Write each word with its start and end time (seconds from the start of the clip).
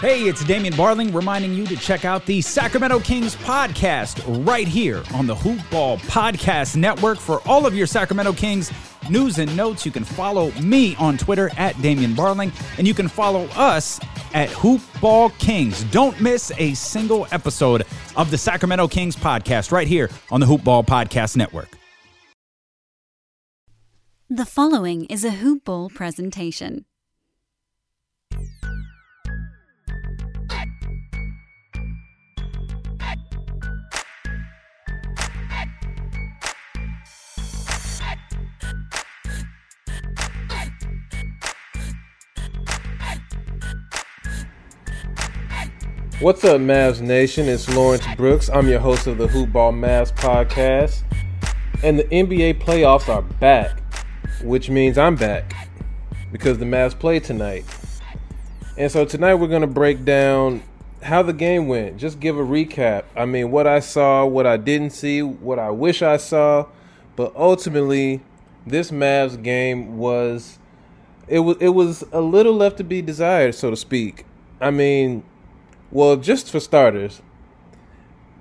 Hey, 0.00 0.22
it's 0.24 0.44
Damian 0.44 0.74
Barling 0.74 1.14
reminding 1.14 1.54
you 1.54 1.64
to 1.66 1.76
check 1.76 2.04
out 2.04 2.26
the 2.26 2.40
Sacramento 2.40 2.98
Kings 2.98 3.36
podcast 3.36 4.44
right 4.44 4.66
here 4.66 5.04
on 5.14 5.28
the 5.28 5.34
Hoop 5.34 5.60
Ball 5.70 5.98
Podcast 5.98 6.74
Network 6.74 7.18
for 7.18 7.40
all 7.46 7.66
of 7.66 7.74
your 7.76 7.86
Sacramento 7.86 8.32
Kings 8.32 8.72
news 9.08 9.38
and 9.38 9.56
notes. 9.56 9.86
You 9.86 9.92
can 9.92 10.02
follow 10.02 10.50
me 10.60 10.96
on 10.96 11.18
Twitter 11.18 11.52
at 11.56 11.80
Damian 11.80 12.14
Barling, 12.14 12.52
and 12.78 12.88
you 12.88 12.94
can 12.94 13.06
follow 13.06 13.44
us 13.54 14.00
at 14.34 14.48
Hoop 14.50 14.80
Ball 15.00 15.30
Kings. 15.38 15.84
Don't 15.84 16.20
miss 16.20 16.50
a 16.58 16.74
single 16.74 17.28
episode 17.30 17.86
of 18.16 18.32
the 18.32 18.38
Sacramento 18.38 18.88
Kings 18.88 19.14
podcast 19.14 19.70
right 19.70 19.86
here 19.86 20.10
on 20.32 20.40
the 20.40 20.46
Hoop 20.46 20.64
Ball 20.64 20.82
Podcast 20.82 21.36
Network. 21.36 21.68
The 24.28 24.46
following 24.46 25.04
is 25.04 25.24
a 25.24 25.30
Hoop 25.30 25.64
Ball 25.64 25.90
presentation. 25.90 26.86
What's 46.22 46.44
up, 46.44 46.60
Mavs 46.60 47.00
Nation? 47.00 47.48
It's 47.48 47.68
Lawrence 47.74 48.06
Brooks. 48.16 48.48
I'm 48.48 48.68
your 48.68 48.78
host 48.78 49.08
of 49.08 49.18
the 49.18 49.26
Hoop 49.26 49.50
Ball 49.50 49.72
Mavs 49.72 50.12
podcast. 50.12 51.02
And 51.82 51.98
the 51.98 52.04
NBA 52.04 52.62
playoffs 52.62 53.08
are 53.08 53.22
back, 53.22 53.82
which 54.40 54.70
means 54.70 54.98
I'm 54.98 55.16
back 55.16 55.52
because 56.30 56.58
the 56.58 56.64
Mavs 56.64 56.96
play 56.96 57.18
tonight. 57.18 57.64
And 58.78 58.88
so 58.88 59.04
tonight 59.04 59.34
we're 59.34 59.48
going 59.48 59.62
to 59.62 59.66
break 59.66 60.04
down 60.04 60.62
how 61.02 61.24
the 61.24 61.32
game 61.32 61.66
went. 61.66 61.96
Just 61.96 62.20
give 62.20 62.38
a 62.38 62.44
recap. 62.44 63.02
I 63.16 63.24
mean, 63.24 63.50
what 63.50 63.66
I 63.66 63.80
saw, 63.80 64.24
what 64.24 64.46
I 64.46 64.58
didn't 64.58 64.90
see, 64.90 65.22
what 65.22 65.58
I 65.58 65.70
wish 65.70 66.02
I 66.02 66.18
saw. 66.18 66.68
But 67.16 67.34
ultimately, 67.34 68.22
this 68.64 68.92
Mavs 68.92 69.42
game 69.42 69.98
was 69.98 70.60
it 71.26 71.40
was 71.40 71.56
it 71.58 71.70
was 71.70 72.04
a 72.12 72.20
little 72.20 72.54
left 72.54 72.76
to 72.76 72.84
be 72.84 73.02
desired, 73.02 73.56
so 73.56 73.70
to 73.70 73.76
speak. 73.76 74.24
I 74.60 74.70
mean, 74.70 75.24
well, 75.92 76.16
just 76.16 76.50
for 76.50 76.58
starters, 76.58 77.20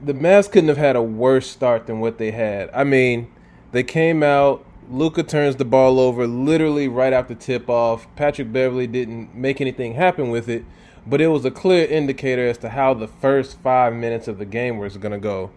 the 0.02 0.13
Mavs 0.13 0.49
couldn't 0.49 0.69
have 0.69 0.77
had 0.77 0.95
a 0.95 1.02
worse 1.02 1.47
start 1.47 1.85
than 1.85 1.99
what 1.99 2.17
they 2.17 2.31
had. 2.31 2.69
I 2.73 2.85
mean, 2.85 3.30
they 3.73 3.83
came 3.83 4.23
out. 4.23 4.66
Luka 4.89 5.21
turns 5.23 5.57
the 5.57 5.66
ball 5.66 5.99
over 5.99 6.25
literally 6.25 6.88
right 6.88 7.13
after 7.13 7.35
tip 7.35 7.69
off. 7.69 8.07
Patrick 8.16 8.52
Beverley 8.52 8.88
didn't 8.88 9.35
make 9.35 9.61
anything 9.61 9.94
happen 9.94 10.29
with 10.29 10.49
it, 10.49 10.66
but 11.05 11.22
it 11.22 11.27
was 11.27 11.45
a 11.45 11.52
clear 11.52 11.85
indicator 11.85 12.47
as 12.47 12.57
to 12.59 12.69
how 12.69 12.94
the 12.94 13.07
first 13.07 13.59
five 13.59 13.94
minutes 13.94 14.27
of 14.27 14.38
the 14.38 14.45
game 14.45 14.77
was 14.77 14.97
going 14.97 15.11
to 15.11 15.19
go. 15.19 15.52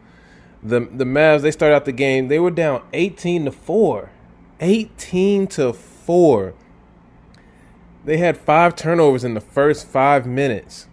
The 0.62 0.80
the 0.80 1.04
Mavs 1.04 1.42
they 1.42 1.50
started 1.50 1.74
out 1.74 1.84
the 1.84 1.92
game 1.92 2.28
they 2.28 2.38
were 2.38 2.50
down 2.50 2.82
eighteen 2.92 3.44
to 3.44 3.52
four, 3.52 4.10
18 4.60 5.46
to 5.48 5.72
four. 5.72 6.54
They 8.04 8.18
had 8.18 8.36
five 8.36 8.76
turnovers 8.76 9.24
in 9.24 9.34
the 9.34 9.40
first 9.40 9.86
five 9.86 10.26
minutes. 10.26 10.88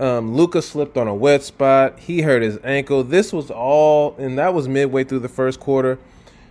Um, 0.00 0.34
Luka 0.34 0.62
slipped 0.62 0.96
on 0.96 1.06
a 1.08 1.14
wet 1.14 1.42
spot. 1.42 1.98
He 1.98 2.22
hurt 2.22 2.40
his 2.40 2.58
ankle. 2.64 3.04
This 3.04 3.34
was 3.34 3.50
all, 3.50 4.16
and 4.16 4.38
that 4.38 4.54
was 4.54 4.66
midway 4.66 5.04
through 5.04 5.18
the 5.18 5.28
first 5.28 5.60
quarter. 5.60 5.98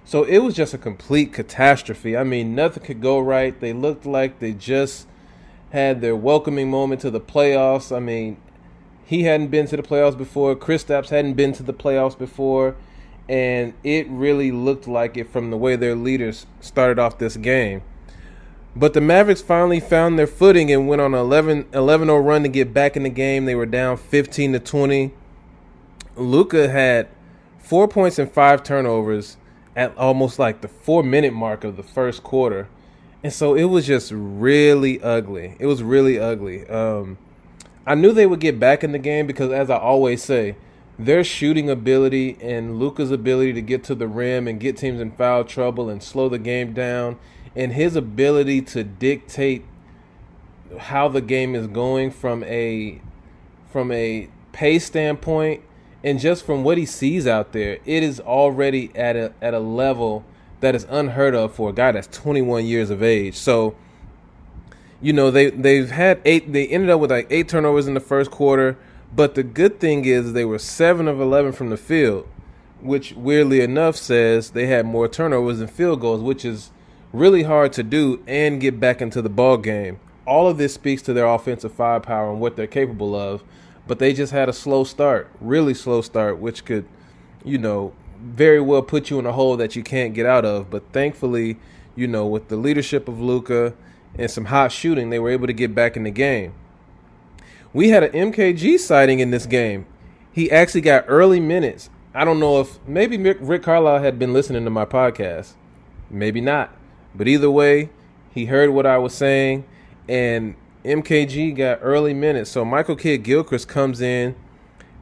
So 0.06 0.23
it 0.23 0.38
was 0.39 0.56
just 0.56 0.75
a 0.75 0.78
complete 0.78 1.33
catastrophe. 1.33 2.16
I 2.16 2.23
mean, 2.23 2.53
nothing 2.53 2.83
could 2.83 3.02
go 3.02 3.17
right. 3.17 3.59
They 3.59 3.73
looked 3.73 4.06
like 4.06 4.38
they 4.38 4.53
just 4.53 5.08
had 5.72 6.00
their 6.00 6.16
welcoming 6.16 6.69
moment 6.69 7.02
to 7.02 7.09
the 7.09 7.19
playoffs. 7.19 7.95
I 7.95 8.00
mean, 8.00 8.38
he 9.03 9.23
hadn't 9.23 9.47
been 9.47 9.66
to 9.67 9.78
the 9.78 9.84
playoffs 9.84 10.17
before. 10.17 10.56
Chris 10.56 10.84
Kristaps 10.84 11.09
hadn't 11.09 11.34
been 11.34 11.53
to 11.53 11.63
the 11.63 11.73
playoffs 11.73 12.18
before. 12.18 12.75
And 13.28 13.73
it 13.84 14.07
really 14.09 14.52
looked 14.52 14.88
like 14.88 15.18
it 15.18 15.28
from 15.28 15.50
the 15.50 15.57
way 15.57 15.75
their 15.75 15.96
leaders 15.96 16.46
started 16.59 17.00
off 17.00 17.18
this 17.18 17.35
game. 17.35 17.81
But 18.75 18.94
the 18.94 19.02
Mavericks 19.02 19.41
finally 19.41 19.80
found 19.80 20.18
their 20.18 20.28
footing 20.28 20.72
and 20.72 20.88
went 20.88 21.02
on 21.02 21.13
an 21.13 21.19
11 21.19 21.68
0 21.74 22.18
run 22.19 22.44
to 22.44 22.50
get 22.50 22.74
back 22.74 22.96
in 22.96 23.03
the 23.03 23.09
game. 23.09 23.46
They 23.46 23.56
were 23.56 23.66
down 23.66 23.97
15 23.97 24.53
to 24.53 24.59
20. 24.59 25.12
Luka 26.16 26.69
had 26.69 27.08
four 27.58 27.88
points 27.88 28.19
and 28.19 28.31
five 28.31 28.63
turnovers 28.63 29.38
at 29.75 29.96
almost 29.97 30.40
like 30.40 30.62
the 30.62 30.68
four 30.68 31.03
minute 31.03 31.34
mark 31.34 31.63
of 31.63 31.78
the 31.78 31.84
first 31.84 32.24
quarter. 32.24 32.68
And 33.24 33.34
so 33.34 33.56
it 33.56 33.66
was 33.66 33.85
just 33.85 34.12
really 34.13 35.02
ugly. 35.02 35.56
It 35.59 35.66
was 35.66 35.84
really 35.84 36.19
ugly. 36.19 36.68
Um, 36.68 37.18
I 37.85 37.96
knew 37.96 38.12
they 38.12 38.28
would 38.28 38.40
get 38.40 38.59
back 38.59 38.84
in 38.84 38.91
the 38.91 39.00
game 39.00 39.28
because, 39.28 39.52
as 39.52 39.69
I 39.69 39.78
always 39.78 40.24
say, 40.24 40.56
their 40.97 41.24
shooting 41.24 41.69
ability 41.69 42.38
and 42.41 42.78
Luka's 42.78 43.12
ability 43.12 43.53
to 43.53 43.62
get 43.62 43.84
to 43.85 43.96
the 43.96 44.08
rim 44.08 44.47
and 44.47 44.59
get 44.59 44.78
teams 44.78 45.00
in 45.00 45.12
foul 45.12 45.44
trouble 45.44 45.90
and 45.90 46.03
slow 46.03 46.29
the 46.29 46.38
game 46.38 46.74
down 46.74 47.18
and 47.55 47.73
his 47.73 47.95
ability 47.95 48.61
to 48.61 48.83
dictate 48.83 49.65
how 50.77 51.07
the 51.07 51.21
game 51.21 51.55
is 51.55 51.67
going 51.67 52.11
from 52.11 52.43
a 52.43 53.01
from 53.71 53.91
a 53.91 54.29
pace 54.51 54.85
standpoint 54.85 55.63
and 56.03 56.19
just 56.19 56.45
from 56.45 56.63
what 56.63 56.77
he 56.77 56.85
sees 56.85 57.27
out 57.27 57.51
there, 57.51 57.79
it 57.85 58.03
is 58.03 58.19
already 58.19 58.91
at 58.95 59.15
a 59.15 59.33
at 59.41 59.53
a 59.53 59.59
level 59.59 60.23
that 60.61 60.75
is 60.75 60.85
unheard 60.89 61.35
of 61.35 61.53
for 61.53 61.69
a 61.69 61.73
guy 61.73 61.91
that's 61.91 62.07
21 62.07 62.65
years 62.65 62.89
of 62.89 63.01
age. 63.03 63.35
So, 63.35 63.75
you 65.01 65.13
know, 65.13 65.31
they 65.31 65.49
they've 65.49 65.89
had 65.89 66.21
eight 66.23 66.51
they 66.53 66.67
ended 66.67 66.89
up 66.89 66.99
with 66.99 67.11
like 67.11 67.27
eight 67.29 67.49
turnovers 67.49 67.87
in 67.87 67.95
the 67.95 67.99
first 67.99 68.31
quarter, 68.31 68.77
but 69.13 69.35
the 69.35 69.43
good 69.43 69.79
thing 69.79 70.05
is 70.05 70.33
they 70.33 70.45
were 70.45 70.59
7 70.59 71.07
of 71.07 71.19
11 71.19 71.51
from 71.51 71.69
the 71.69 71.77
field, 71.77 72.27
which 72.81 73.13
weirdly 73.13 73.59
enough 73.61 73.97
says 73.97 74.51
they 74.51 74.67
had 74.67 74.85
more 74.85 75.07
turnovers 75.07 75.59
than 75.59 75.67
field 75.67 75.99
goals, 75.99 76.21
which 76.21 76.45
is 76.45 76.71
really 77.12 77.44
hard 77.44 77.74
to 77.74 77.84
do 77.84 78.24
and 78.28 78.62
get 78.62 78.80
back 78.80 79.02
into 79.02 79.22
the 79.22 79.30
ball 79.30 79.58
game. 79.58 80.00
All 80.25 80.47
of 80.47 80.58
this 80.58 80.74
speaks 80.74 81.02
to 81.03 81.14
their 81.14 81.25
offensive 81.25 81.74
firepower 81.74 82.31
and 82.31 82.40
what 82.40 82.56
they're 82.56 82.68
capable 82.68 83.16
of, 83.16 83.44
but 83.88 84.00
they 84.00 84.14
just 84.14 84.31
had 84.31 84.47
a 84.47 84.53
slow 84.53 84.84
start, 84.84 85.30
really 85.42 85.74
slow 85.74 86.02
start, 86.02 86.38
which 86.38 86.66
could, 86.66 86.86
you 87.44 87.58
know, 87.58 87.94
very 88.22 88.62
well 88.62 88.81
put 88.81 89.09
you 89.09 89.18
in 89.18 89.25
a 89.25 89.31
hole 89.31 89.58
that 89.58 89.75
you 89.75 89.81
can't 89.81 90.14
get 90.14 90.25
out 90.25 90.46
of. 90.46 90.70
But 90.70 90.84
thankfully, 90.92 91.58
you 91.96 92.08
know, 92.08 92.28
with 92.28 92.50
the 92.50 92.58
leadership 92.58 93.08
of 93.08 93.20
Luka 93.20 93.74
and 94.16 94.30
some 94.30 94.46
hot 94.46 94.72
shooting, 94.72 95.09
they 95.09 95.20
were 95.20 95.30
able 95.30 95.47
to 95.47 95.53
get 95.53 95.74
back 95.74 95.97
in 95.97 96.03
the 96.03 96.12
game. 96.12 96.53
We 97.74 97.90
had 97.90 98.03
an 98.03 98.31
MKG 98.31 98.80
sighting 98.80 99.20
in 99.20 99.31
this 99.31 99.46
game. 99.46 99.86
He 100.31 100.52
actually 100.52 100.81
got 100.81 101.06
early 101.08 101.40
minutes. 101.40 101.90
I 102.14 102.26
don't 102.26 102.40
know 102.40 102.59
if 102.59 102.80
maybe 102.88 103.18
Rick 103.18 103.64
Carlisle 103.64 104.02
had 104.02 104.20
been 104.20 104.34
listening 104.34 104.64
to 104.64 104.70
my 104.70 104.86
podcast. 104.86 105.53
Maybe 106.09 106.41
not. 106.41 106.74
But 107.16 107.28
either 107.28 107.50
way, 107.50 107.90
he 108.34 108.46
heard 108.46 108.70
what 108.70 108.86
I 108.86 108.97
was 108.97 109.14
saying, 109.14 109.66
and 110.08 110.56
MKG 110.86 111.56
got 111.56 111.80
early 111.81 112.14
minutes. 112.14 112.50
So 112.50 112.64
Michael 112.64 112.96
Kidd 112.96 113.24
Gilchrist 113.24 113.68
comes 113.68 114.02
in, 114.02 114.36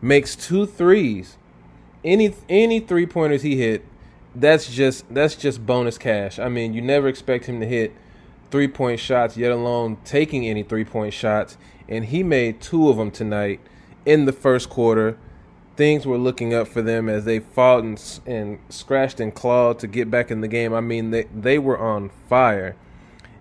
makes 0.01 0.35
two 0.35 0.65
threes. 0.65 1.37
Any 2.03 2.33
any 2.47 2.79
three 2.79 3.05
pointers 3.05 3.41
he 3.41 3.57
hit, 3.57 3.85
that's 4.35 4.73
just 4.73 5.11
that's 5.13 5.35
just 5.35 5.65
bonus 5.65 5.97
cash. 5.97 6.39
I 6.39 6.49
mean, 6.49 6.73
you 6.73 6.81
never 6.81 7.07
expect 7.07 7.45
him 7.45 7.59
to 7.59 7.65
hit 7.65 7.93
three 8.49 8.67
point 8.67 8.99
shots, 8.99 9.37
yet 9.37 9.51
alone 9.51 9.97
taking 10.05 10.45
any 10.45 10.63
three 10.63 10.85
point 10.85 11.13
shots. 11.13 11.57
And 11.89 12.05
he 12.05 12.23
made 12.23 12.61
two 12.61 12.89
of 12.89 12.97
them 12.97 13.11
tonight 13.11 13.59
in 14.05 14.25
the 14.25 14.33
first 14.33 14.69
quarter 14.69 15.17
things 15.77 16.05
were 16.05 16.17
looking 16.17 16.53
up 16.53 16.67
for 16.67 16.81
them 16.81 17.07
as 17.07 17.23
they 17.23 17.39
fought 17.39 17.83
and, 17.83 18.19
and 18.25 18.59
scratched 18.67 19.19
and 19.19 19.33
clawed 19.33 19.79
to 19.79 19.87
get 19.87 20.11
back 20.11 20.31
in 20.31 20.41
the 20.41 20.47
game. 20.47 20.73
I 20.73 20.81
mean, 20.81 21.11
they, 21.11 21.23
they 21.33 21.59
were 21.59 21.77
on 21.77 22.09
fire. 22.27 22.75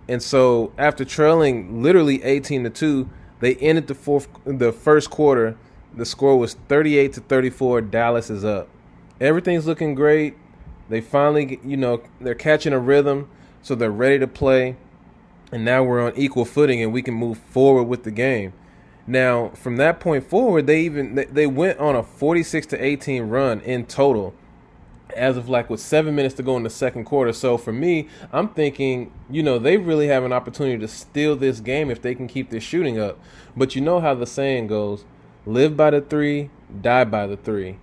And 0.09 0.23
so 0.23 0.73
after 0.79 1.05
trailing 1.05 1.83
literally 1.83 2.23
18 2.23 2.65
to 2.65 2.71
2, 2.71 3.11
they 3.41 3.56
ended 3.56 3.87
the 3.87 3.94
fourth 3.94 4.29
the 4.44 4.73
first 4.73 5.11
quarter. 5.11 5.56
The 5.94 6.05
score 6.05 6.38
was 6.38 6.55
38 6.69 7.15
to 7.15 7.21
34. 7.21 7.81
Dallas 7.81 8.31
is 8.31 8.44
up. 8.44 8.69
Everything's 9.21 9.67
looking 9.67 9.94
great. 9.94 10.37
They 10.88 11.00
finally, 11.00 11.59
you 11.65 11.77
know, 11.77 12.03
they're 12.21 12.35
catching 12.35 12.73
a 12.73 12.79
rhythm, 12.79 13.29
so 13.62 13.75
they're 13.75 13.91
ready 13.91 14.19
to 14.19 14.27
play. 14.27 14.77
And 15.50 15.65
now 15.65 15.83
we're 15.83 16.05
on 16.05 16.12
equal 16.17 16.44
footing 16.44 16.83
and 16.83 16.93
we 16.93 17.03
can 17.03 17.15
move 17.15 17.38
forward 17.38 17.85
with 17.85 18.05
the 18.05 18.11
game. 18.11 18.53
Now, 19.06 19.50
from 19.50 19.76
that 19.76 20.00
point 20.00 20.29
forward, 20.29 20.67
they 20.67 20.81
even 20.82 21.14
they 21.31 21.47
went 21.47 21.79
on 21.79 21.94
a 21.94 22.03
46 22.03 22.67
to 22.69 22.85
18 22.85 23.25
run 23.25 23.61
in 23.61 23.87
total 23.87 24.35
as 25.14 25.37
of 25.37 25.49
like 25.49 25.70
with 25.70 25.81
7 25.81 26.14
minutes 26.14 26.35
to 26.35 26.43
go 26.43 26.56
in 26.56 26.62
the 26.62 26.70
second 26.70 27.05
quarter. 27.05 27.32
So 27.32 27.56
for 27.56 27.73
me, 27.73 28.08
I'm 28.32 28.49
thinking, 28.49 29.12
you 29.31 29.43
know, 29.43 29.58
they 29.58 29.76
really 29.76 30.08
have 30.08 30.25
an 30.25 30.32
opportunity 30.32 30.79
to 30.79 30.88
steal 30.88 31.37
this 31.37 31.61
game 31.61 31.91
if 31.91 32.03
they 32.03 32.14
can 32.14 32.26
keep 32.26 32.50
their 32.50 32.61
shooting 32.61 32.99
up. 32.99 33.19
But 33.56 33.75
you 33.75 33.81
know 33.81 34.00
how 34.00 34.14
the 34.14 34.26
saying 34.26 34.67
goes, 34.67 35.05
live 35.47 35.76
by 35.76 35.91
the 35.91 36.00
3, 36.00 36.50
die 36.82 37.05
by 37.05 37.26
the 37.26 37.37
3. 37.37 37.79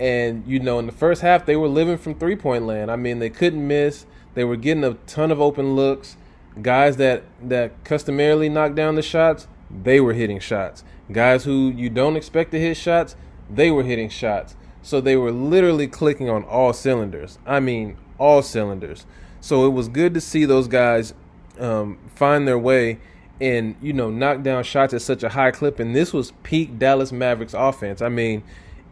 And 0.00 0.44
you 0.46 0.60
know, 0.60 0.78
in 0.78 0.86
the 0.86 0.92
first 0.92 1.22
half 1.22 1.46
they 1.46 1.56
were 1.56 1.68
living 1.68 1.98
from 1.98 2.16
three-point 2.16 2.66
land. 2.66 2.90
I 2.90 2.96
mean, 2.96 3.20
they 3.20 3.30
couldn't 3.30 3.66
miss. 3.66 4.06
They 4.34 4.44
were 4.44 4.56
getting 4.56 4.84
a 4.84 4.94
ton 4.94 5.30
of 5.30 5.40
open 5.40 5.74
looks 5.74 6.16
Guys 6.62 6.96
that 6.96 7.22
that 7.42 7.84
customarily 7.84 8.48
knock 8.48 8.74
down 8.74 8.96
the 8.96 9.02
shots, 9.02 9.46
they 9.70 10.00
were 10.00 10.12
hitting 10.12 10.40
shots. 10.40 10.84
Guys 11.10 11.44
who 11.44 11.70
you 11.70 11.90
don't 11.90 12.16
expect 12.16 12.50
to 12.52 12.60
hit 12.60 12.76
shots, 12.76 13.16
they 13.50 13.70
were 13.70 13.82
hitting 13.82 14.08
shots. 14.08 14.56
So 14.82 15.00
they 15.00 15.16
were 15.16 15.32
literally 15.32 15.88
clicking 15.88 16.30
on 16.30 16.44
all 16.44 16.72
cylinders. 16.72 17.38
I 17.46 17.60
mean, 17.60 17.96
all 18.18 18.42
cylinders. 18.42 19.06
So 19.40 19.66
it 19.66 19.70
was 19.70 19.88
good 19.88 20.14
to 20.14 20.20
see 20.20 20.44
those 20.44 20.68
guys 20.68 21.14
um, 21.58 21.98
find 22.14 22.46
their 22.46 22.58
way 22.58 22.98
and 23.40 23.76
you 23.80 23.92
know 23.92 24.10
knock 24.10 24.42
down 24.42 24.64
shots 24.64 24.92
at 24.92 25.02
such 25.02 25.22
a 25.22 25.30
high 25.30 25.50
clip. 25.50 25.78
And 25.78 25.94
this 25.94 26.12
was 26.12 26.32
peak 26.42 26.78
Dallas 26.78 27.12
Mavericks 27.12 27.54
offense. 27.54 28.02
I 28.02 28.08
mean, 28.08 28.42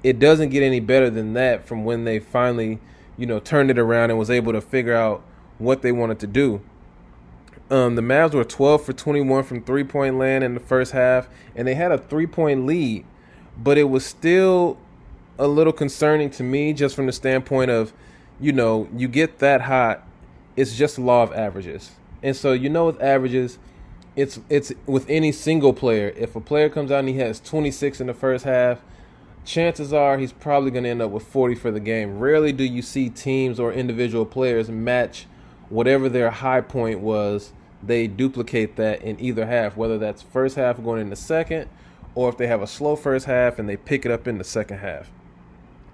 it 0.03 0.19
doesn't 0.19 0.51
get 0.51 0.63
any 0.63 0.81
better 0.81 1.11
than 1.11 1.35
that 1.35 1.67
from 1.67 1.85
when 1.85 2.05
they 2.05 2.19
finally 2.19 2.79
you 3.17 3.27
know 3.27 3.39
turned 3.41 3.71
it 3.71 3.79
around 3.79 4.11
and 4.11 4.19
was 4.19 4.31
able 4.31 4.53
to 4.53 4.61
figure 4.61 4.95
out 4.95 5.23
what 5.59 5.83
they 5.83 5.93
wanted 5.93 6.19
to 6.21 6.27
do. 6.27 6.61
Um, 7.69 7.97
the 7.97 8.03
Mavs 8.03 8.33
were 8.33 8.45
12 8.45 8.85
for 8.85 8.93
21 8.93 9.43
from 9.43 9.63
three 9.63 9.85
point 9.85 10.19
land 10.19 10.45
in 10.45 10.55
the 10.55 10.61
first 10.61 10.93
half, 10.93 11.29
and 11.55 11.67
they 11.67 11.75
had 11.75 11.91
a 11.91 11.99
three 11.99 12.27
point 12.27 12.65
lead, 12.65 13.05
but 13.57 13.77
it 13.77 13.85
was 13.85 14.07
still 14.07 14.79
a 15.39 15.49
little 15.49 15.73
concerning 15.73 16.31
to 16.31 16.43
me 16.43 16.73
just 16.73 16.95
from 16.95 17.07
the 17.07 17.13
standpoint 17.13 17.71
of, 17.71 17.93
you 18.41 18.53
know, 18.53 18.89
you 18.97 19.09
get 19.09 19.41
that 19.41 19.63
hot, 19.63 20.07
it's 20.55 20.77
just 20.77 20.99
law 20.99 21.23
of 21.23 21.33
averages. 21.33 21.91
And 22.23 22.37
so 22.37 22.53
you 22.53 22.69
know 22.69 22.87
with 22.87 23.01
averages, 23.03 23.59
it's 24.15 24.41
it's 24.49 24.73
with 24.87 25.09
any 25.11 25.33
single 25.33 25.73
player. 25.73 26.13
If 26.17 26.37
a 26.37 26.41
player 26.41 26.69
comes 26.69 26.91
out 26.91 27.01
and 27.01 27.09
he 27.09 27.19
has 27.19 27.41
26 27.41 28.01
in 28.01 28.07
the 28.07 28.15
first 28.15 28.45
half, 28.45 28.81
chances 29.45 29.93
are 29.93 30.19
he's 30.19 30.33
probably 30.33 30.71
going 30.71 30.85
to 30.85 30.91
end 30.91 31.03
up 31.03 31.11
with 31.11 31.25
40 31.25 31.57
for 31.57 31.71
the 31.71 31.81
game. 31.81 32.19
Rarely 32.19 32.53
do 32.53 32.65
you 32.65 32.81
see 32.81 33.11
teams 33.11 33.61
or 33.61 33.73
individual 33.73 34.25
players 34.25 34.71
match 34.71 35.27
whatever 35.69 36.09
their 36.09 36.31
high 36.31 36.61
point 36.61 37.01
was. 37.01 37.53
They 37.83 38.07
duplicate 38.07 38.77
that 38.77 39.03
in 39.03 39.21
either 39.21 39.47
half, 39.47 39.77
whether 39.77 39.99
that's 39.99 40.23
first 40.23 40.57
half 40.57 40.83
going 40.83 41.03
into 41.03 41.17
second, 41.17 41.69
or 42.15 42.29
if 42.29 42.37
they 42.37 42.47
have 42.47 42.63
a 42.63 42.67
slow 42.67 42.97
first 42.97 43.27
half 43.27 43.59
and 43.59 43.69
they 43.69 43.77
pick 43.77 44.07
it 44.07 44.11
up 44.11 44.27
in 44.27 44.39
the 44.39 44.45
second 44.45 44.79
half 44.79 45.11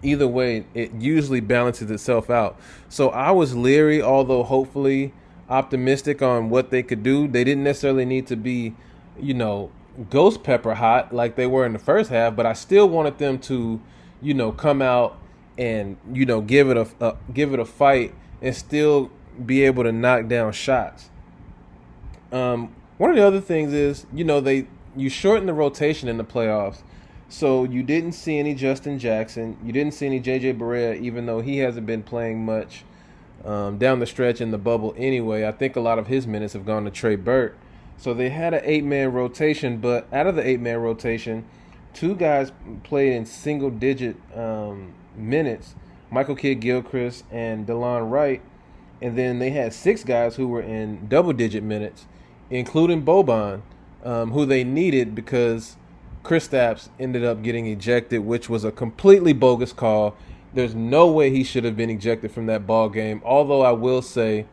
either 0.03 0.27
way, 0.27 0.67
it 0.75 0.93
usually 0.95 1.41
balances 1.41 1.91
itself 1.91 2.29
out. 2.29 2.59
So 2.89 3.11
I 3.11 3.31
was 3.31 3.55
leery, 3.55 4.03
although 4.03 4.43
hopefully 4.43 5.13
optimistic 5.49 6.23
on 6.23 6.51
what 6.51 6.71
they 6.71 6.83
could 6.83 7.03
do. 7.03 7.29
They 7.29 7.45
didn't 7.45 7.65
necessarily 7.65 8.05
need 8.05 8.27
to 8.29 8.37
be, 8.37 8.75
you 9.21 9.35
know, 9.35 9.71
ghost 10.11 10.43
pepper 10.43 10.75
hot 10.75 11.13
like 11.13 11.37
they 11.37 11.47
were 11.47 11.67
in 11.67 11.73
the 11.73 11.79
first 11.79 12.11
half, 12.11 12.35
but 12.35 12.47
I 12.47 12.53
still 12.55 12.89
wanted 12.89 13.19
them 13.19 13.39
to, 13.41 13.81
you 14.21 14.35
know, 14.35 14.53
come 14.53 14.83
out 14.83 15.19
and 15.59 15.99
you 16.11 16.25
know 16.25 16.41
give 16.41 16.71
it 16.71 16.79
a, 16.79 16.89
a 17.07 17.17
give 17.35 17.53
it 17.53 17.61
a 17.61 17.65
fight 17.67 18.15
and 18.41 18.57
still 18.57 19.11
be 19.45 19.63
able 19.65 19.83
to 19.85 19.93
knock 19.93 20.27
down 20.29 20.53
shots. 20.53 21.11
Um, 22.33 22.75
one 22.99 23.11
of 23.11 23.17
the 23.17 23.27
other 23.27 23.41
things 23.41 23.73
is, 23.73 24.07
you 24.13 24.25
know, 24.25 24.41
they 24.41 24.67
you 24.97 25.09
shorten 25.09 25.47
the 25.47 25.55
rotation 25.55 26.09
in 26.09 26.17
the 26.17 26.25
playoffs 26.25 26.83
so 27.33 27.65
you 27.65 27.83
didn't 27.83 28.13
see 28.13 28.39
any 28.39 28.55
Justin 28.55 28.99
Jackson. 28.99 29.57
You 29.65 29.73
didn't 29.73 29.95
see 29.95 30.05
any 30.05 30.21
JJ 30.21 30.59
Barea, 30.59 31.01
even 31.01 31.25
though 31.25 31.41
he 31.41 31.59
hasn't 31.59 31.87
been 31.87 32.03
playing 32.03 32.45
much 32.45 32.85
um, 33.43 33.79
down 33.79 34.01
the 34.01 34.07
stretch 34.07 34.43
in 34.43 34.51
the 34.51 34.59
bubble 34.59 34.95
anyway. 34.99 35.47
I 35.47 35.53
think 35.53 35.75
a 35.75 35.81
lot 35.81 35.99
of 35.99 36.09
his 36.09 36.27
minutes 36.27 36.53
have 36.53 36.67
gone 36.67 36.85
to 36.85 36.91
Trey 36.91 37.17
Burke. 37.17 37.57
So 37.97 38.13
they 38.13 38.29
had 38.29 38.53
an 38.53 38.61
eight 38.65 38.85
man 38.85 39.13
rotation, 39.13 39.79
but 39.79 40.13
out 40.13 40.27
of 40.27 40.37
the 40.37 40.47
eight 40.47 40.61
man 40.61 40.77
rotation, 40.81 41.47
two 41.95 42.15
guys 42.15 42.53
played 42.83 43.15
in 43.15 43.25
single 43.25 43.71
digit 43.71 44.17
um, 44.37 44.93
minutes 45.17 45.75
Michael 46.11 46.37
Kidd 46.37 46.61
Gilchrist 46.61 47.25
and 47.31 47.67
Delon 47.67 48.11
Wright. 48.11 48.43
And 49.01 49.17
then 49.17 49.39
they 49.39 49.51
had 49.51 49.73
six 49.73 50.05
guys 50.05 50.37
who 50.37 50.49
were 50.49 50.61
in 50.61 51.09
double 51.09 51.33
digit 51.33 51.65
minutes, 51.65 52.05
including 52.53 53.03
Boban, 53.03 53.63
um, 54.05 54.33
who 54.33 54.45
they 54.45 54.63
needed 54.63 55.15
because 55.15 55.77
Kristaps 56.23 56.91
ended 57.01 57.25
up 57.25 57.43
getting 57.43 57.67
ejected, 57.67 58.21
which 58.21 58.49
was 58.49 58.63
a 58.63 58.71
completely 58.71 59.33
bogus 59.33 59.73
call. 59.73 60.15
There's 60.55 60.75
no 60.75 61.11
way 61.11 61.31
he 61.31 61.45
should 61.45 61.65
have 61.65 61.77
been 61.77 61.89
ejected 61.89 62.31
from 62.31 62.47
that 62.47 62.67
ball 62.67 62.91
game. 62.91 63.23
Although 63.25 63.63
I 63.63 63.73
will 63.73 64.03
say, 64.03 64.45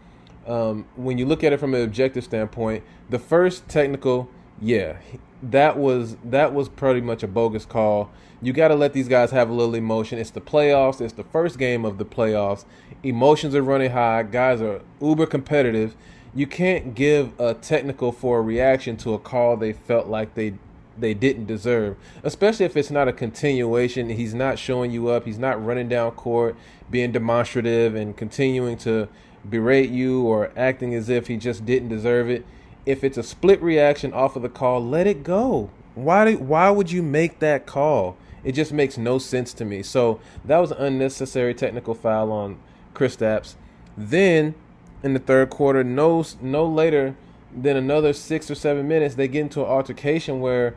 um, 0.47 0.85
when 0.95 1.17
you 1.17 1.25
look 1.25 1.43
at 1.43 1.51
it 1.51 1.59
from 1.59 1.75
an 1.75 1.81
objective 1.81 2.23
standpoint, 2.23 2.85
the 3.09 3.19
first 3.19 3.67
technical, 3.67 4.29
yeah, 4.61 4.97
that 5.43 5.77
was 5.77 6.15
that 6.23 6.53
was 6.53 6.69
pretty 6.69 7.01
much 7.01 7.21
a 7.21 7.27
bogus 7.27 7.65
call. 7.65 8.09
You 8.41 8.53
got 8.53 8.69
to 8.69 8.75
let 8.75 8.93
these 8.93 9.09
guys 9.09 9.31
have 9.31 9.49
a 9.49 9.53
little 9.53 9.75
emotion. 9.75 10.17
It's 10.19 10.29
the 10.29 10.39
playoffs. 10.39 11.01
It's 11.01 11.13
the 11.13 11.25
first 11.25 11.59
game 11.59 11.83
of 11.83 11.97
the 11.97 12.05
playoffs. 12.05 12.63
Emotions 13.03 13.53
are 13.53 13.61
running 13.61 13.91
high. 13.91 14.23
Guys 14.23 14.61
are 14.61 14.81
uber 15.01 15.25
competitive. 15.25 15.97
You 16.33 16.47
can't 16.47 16.93
give 16.93 17.39
a 17.39 17.53
technical 17.55 18.11
for 18.11 18.39
a 18.39 18.41
reaction 18.41 18.97
to 18.97 19.13
a 19.13 19.19
call 19.19 19.57
they 19.57 19.73
felt 19.73 20.07
like 20.07 20.35
they 20.35 20.53
they 20.97 21.13
didn't 21.13 21.45
deserve, 21.45 21.95
especially 22.23 22.65
if 22.65 22.75
it's 22.75 22.91
not 22.91 23.07
a 23.07 23.13
continuation. 23.13 24.09
He's 24.09 24.33
not 24.33 24.59
showing 24.59 24.91
you 24.91 25.07
up. 25.07 25.25
He's 25.25 25.39
not 25.39 25.63
running 25.63 25.87
down 25.87 26.11
court, 26.11 26.55
being 26.91 27.11
demonstrative 27.11 27.95
and 27.95 28.17
continuing 28.17 28.77
to 28.79 29.07
berate 29.49 29.89
you 29.89 30.23
or 30.23 30.51
acting 30.57 30.93
as 30.93 31.09
if 31.09 31.27
he 31.27 31.37
just 31.37 31.65
didn't 31.65 31.89
deserve 31.89 32.29
it. 32.29 32.45
If 32.85 33.03
it's 33.03 33.17
a 33.17 33.23
split 33.23 33.61
reaction 33.61 34.13
off 34.13 34.35
of 34.35 34.41
the 34.41 34.49
call, 34.49 34.83
let 34.85 35.07
it 35.07 35.23
go. 35.23 35.69
Why 35.95 36.25
do, 36.25 36.37
why 36.37 36.69
would 36.69 36.91
you 36.91 37.03
make 37.03 37.39
that 37.39 37.65
call? 37.65 38.17
It 38.43 38.53
just 38.53 38.71
makes 38.71 38.97
no 38.97 39.17
sense 39.19 39.53
to 39.53 39.65
me. 39.65 39.83
So 39.83 40.19
that 40.45 40.57
was 40.57 40.71
an 40.71 40.77
unnecessary 40.77 41.53
technical 41.53 41.93
foul 41.93 42.31
on 42.31 42.57
Chris 42.93 43.15
Kristaps. 43.15 43.55
Then 43.97 44.55
in 45.03 45.13
the 45.13 45.19
third 45.19 45.49
quarter, 45.49 45.83
no 45.83 46.23
no 46.41 46.65
later 46.65 47.15
than 47.55 47.75
another 47.75 48.13
six 48.13 48.49
or 48.51 48.55
seven 48.55 48.87
minutes, 48.87 49.15
they 49.15 49.27
get 49.27 49.41
into 49.41 49.61
an 49.61 49.67
altercation 49.67 50.39
where 50.39 50.75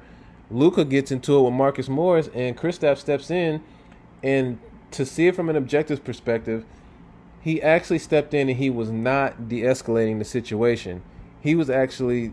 Luka 0.51 0.85
gets 0.85 1.11
into 1.11 1.39
it 1.39 1.43
with 1.43 1.53
Marcus 1.53 1.89
Morris, 1.89 2.29
and 2.35 2.57
Kristaps 2.57 2.99
steps 2.99 3.31
in, 3.31 3.63
and 4.23 4.59
to 4.91 5.05
see 5.05 5.27
it 5.27 5.37
from 5.37 5.49
an 5.49 5.57
objective 5.57 6.05
perspective, 6.05 6.65
he 7.41 7.61
actually 7.61 7.99
stepped 7.99 8.35
in 8.35 8.49
and 8.49 8.59
he 8.59 8.71
was 8.71 8.91
not 8.91 9.49
de-escalating 9.49 10.19
the 10.19 10.25
situation. 10.25 11.03
He 11.41 11.55
was 11.55 11.69
actually 11.69 12.33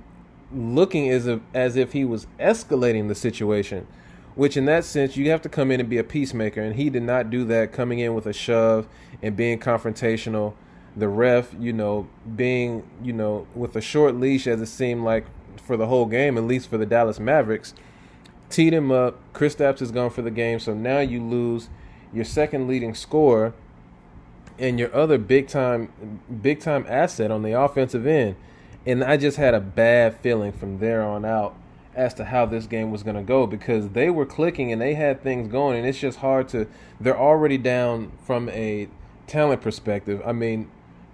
looking 0.54 1.10
as 1.10 1.28
if 1.28 1.40
as 1.54 1.76
if 1.76 1.94
he 1.94 2.06
was 2.06 2.28
escalating 2.40 3.08
the 3.08 3.16
situation. 3.16 3.88
Which 4.36 4.56
in 4.56 4.66
that 4.66 4.86
sense 4.86 5.18
you 5.18 5.30
have 5.32 5.42
to 5.42 5.50
come 5.50 5.72
in 5.72 5.80
and 5.80 5.90
be 5.90 5.98
a 5.98 6.04
peacemaker, 6.04 6.62
and 6.62 6.76
he 6.76 6.90
did 6.90 7.04
not 7.04 7.30
do 7.30 7.44
that, 7.46 7.74
coming 7.74 8.00
in 8.00 8.14
with 8.14 8.26
a 8.26 8.34
shove 8.34 8.88
and 9.22 9.36
being 9.36 9.60
confrontational. 9.60 10.54
The 10.98 11.08
ref, 11.08 11.54
you 11.60 11.74
know, 11.74 12.08
being 12.36 12.90
you 13.04 13.14
know 13.14 13.48
with 13.56 13.76
a 13.76 13.82
short 13.82 14.16
leash 14.16 14.48
as 14.48 14.62
it 14.62 14.68
seemed 14.68 15.04
like 15.04 15.26
for 15.58 15.78
the 15.78 15.88
whole 15.88 16.06
game, 16.06 16.38
at 16.38 16.44
least 16.44 16.70
for 16.70 16.78
the 16.78 16.86
Dallas 16.86 17.20
Mavericks 17.20 17.74
teed 18.50 18.74
him 18.74 18.92
up. 18.92 19.20
Chris 19.34 19.56
Kristaps 19.56 19.82
is 19.82 19.92
gone 19.92 20.10
for 20.10 20.22
the 20.22 20.32
game, 20.32 20.60
so 20.60 20.74
now 20.74 21.00
you 21.00 21.22
lose 21.22 21.70
your 22.14 22.26
second 22.26 22.68
leading 22.68 22.96
scorer 22.96 23.54
and 24.58 24.80
your 24.80 24.94
other 24.94 25.18
big 25.18 25.48
time 25.48 26.20
big 26.42 26.60
time 26.60 26.86
asset 26.90 27.32
on 27.32 27.44
the 27.44 27.54
offensive 27.54 28.06
end. 28.06 28.36
And 28.86 29.04
I 29.04 29.18
just 29.18 29.38
had 29.38 29.54
a 29.54 29.60
bad 29.60 30.18
feeling 30.20 30.52
from 30.52 30.80
there 30.80 31.04
on 31.04 31.26
out 31.26 31.56
as 31.96 32.14
to 32.16 32.26
how 32.26 32.46
this 32.46 32.66
game 32.66 32.92
was 32.92 33.04
going 33.04 33.16
to 33.16 33.22
go 33.22 33.46
because 33.46 33.90
they 33.90 34.10
were 34.10 34.26
clicking 34.26 34.72
and 34.72 34.82
they 34.82 34.94
had 34.94 35.22
things 35.22 35.48
going 35.48 35.78
and 35.78 35.88
it's 35.88 36.00
just 36.00 36.20
hard 36.20 36.48
to 36.50 36.68
they're 37.00 37.18
already 37.18 37.58
down 37.58 38.12
from 38.26 38.50
a 38.50 38.88
talent 39.28 39.62
perspective. 39.62 40.22
I 40.26 40.32
mean, 40.32 40.70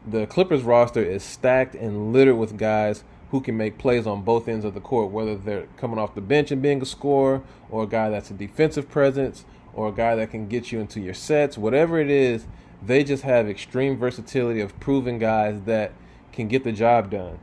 the 0.08 0.28
Clippers 0.28 0.64
roster 0.64 1.04
is 1.04 1.24
stacked 1.24 1.76
and 1.76 2.14
littered 2.14 2.38
with 2.38 2.58
guys 2.58 3.04
who 3.32 3.42
can 3.42 3.58
make 3.58 3.78
plays 3.78 4.06
on 4.06 4.22
both 4.22 4.48
ends 4.48 4.64
of 4.64 4.74
the 4.74 4.80
court, 4.80 5.12
whether 5.12 5.36
they're 5.36 5.68
coming 5.78 5.98
off 5.98 6.16
the 6.16 6.22
bench 6.22 6.52
and 6.52 6.62
being 6.62 6.82
a 6.82 6.86
scorer, 6.86 7.42
or 7.70 7.84
a 7.84 7.88
guy 7.88 8.10
that's 8.10 8.30
a 8.30 8.34
defensive 8.36 8.90
presence, 8.90 9.46
or 9.74 9.90
a 9.90 9.92
guy 9.92 10.16
that 10.16 10.32
can 10.32 10.48
get 10.48 10.72
you 10.72 10.80
into 10.80 11.00
your 11.00 11.14
sets, 11.14 11.58
whatever 11.58 12.00
it 12.00 12.10
is, 12.10 12.46
they 12.82 13.04
just 13.04 13.24
have 13.24 13.50
extreme 13.50 13.98
versatility 13.98 14.62
of 14.62 14.80
proven 14.80 15.18
guys 15.18 15.62
that 15.62 15.92
can 16.32 16.48
get 16.48 16.64
the 16.64 16.72
job 16.72 17.10
done. 17.10 17.40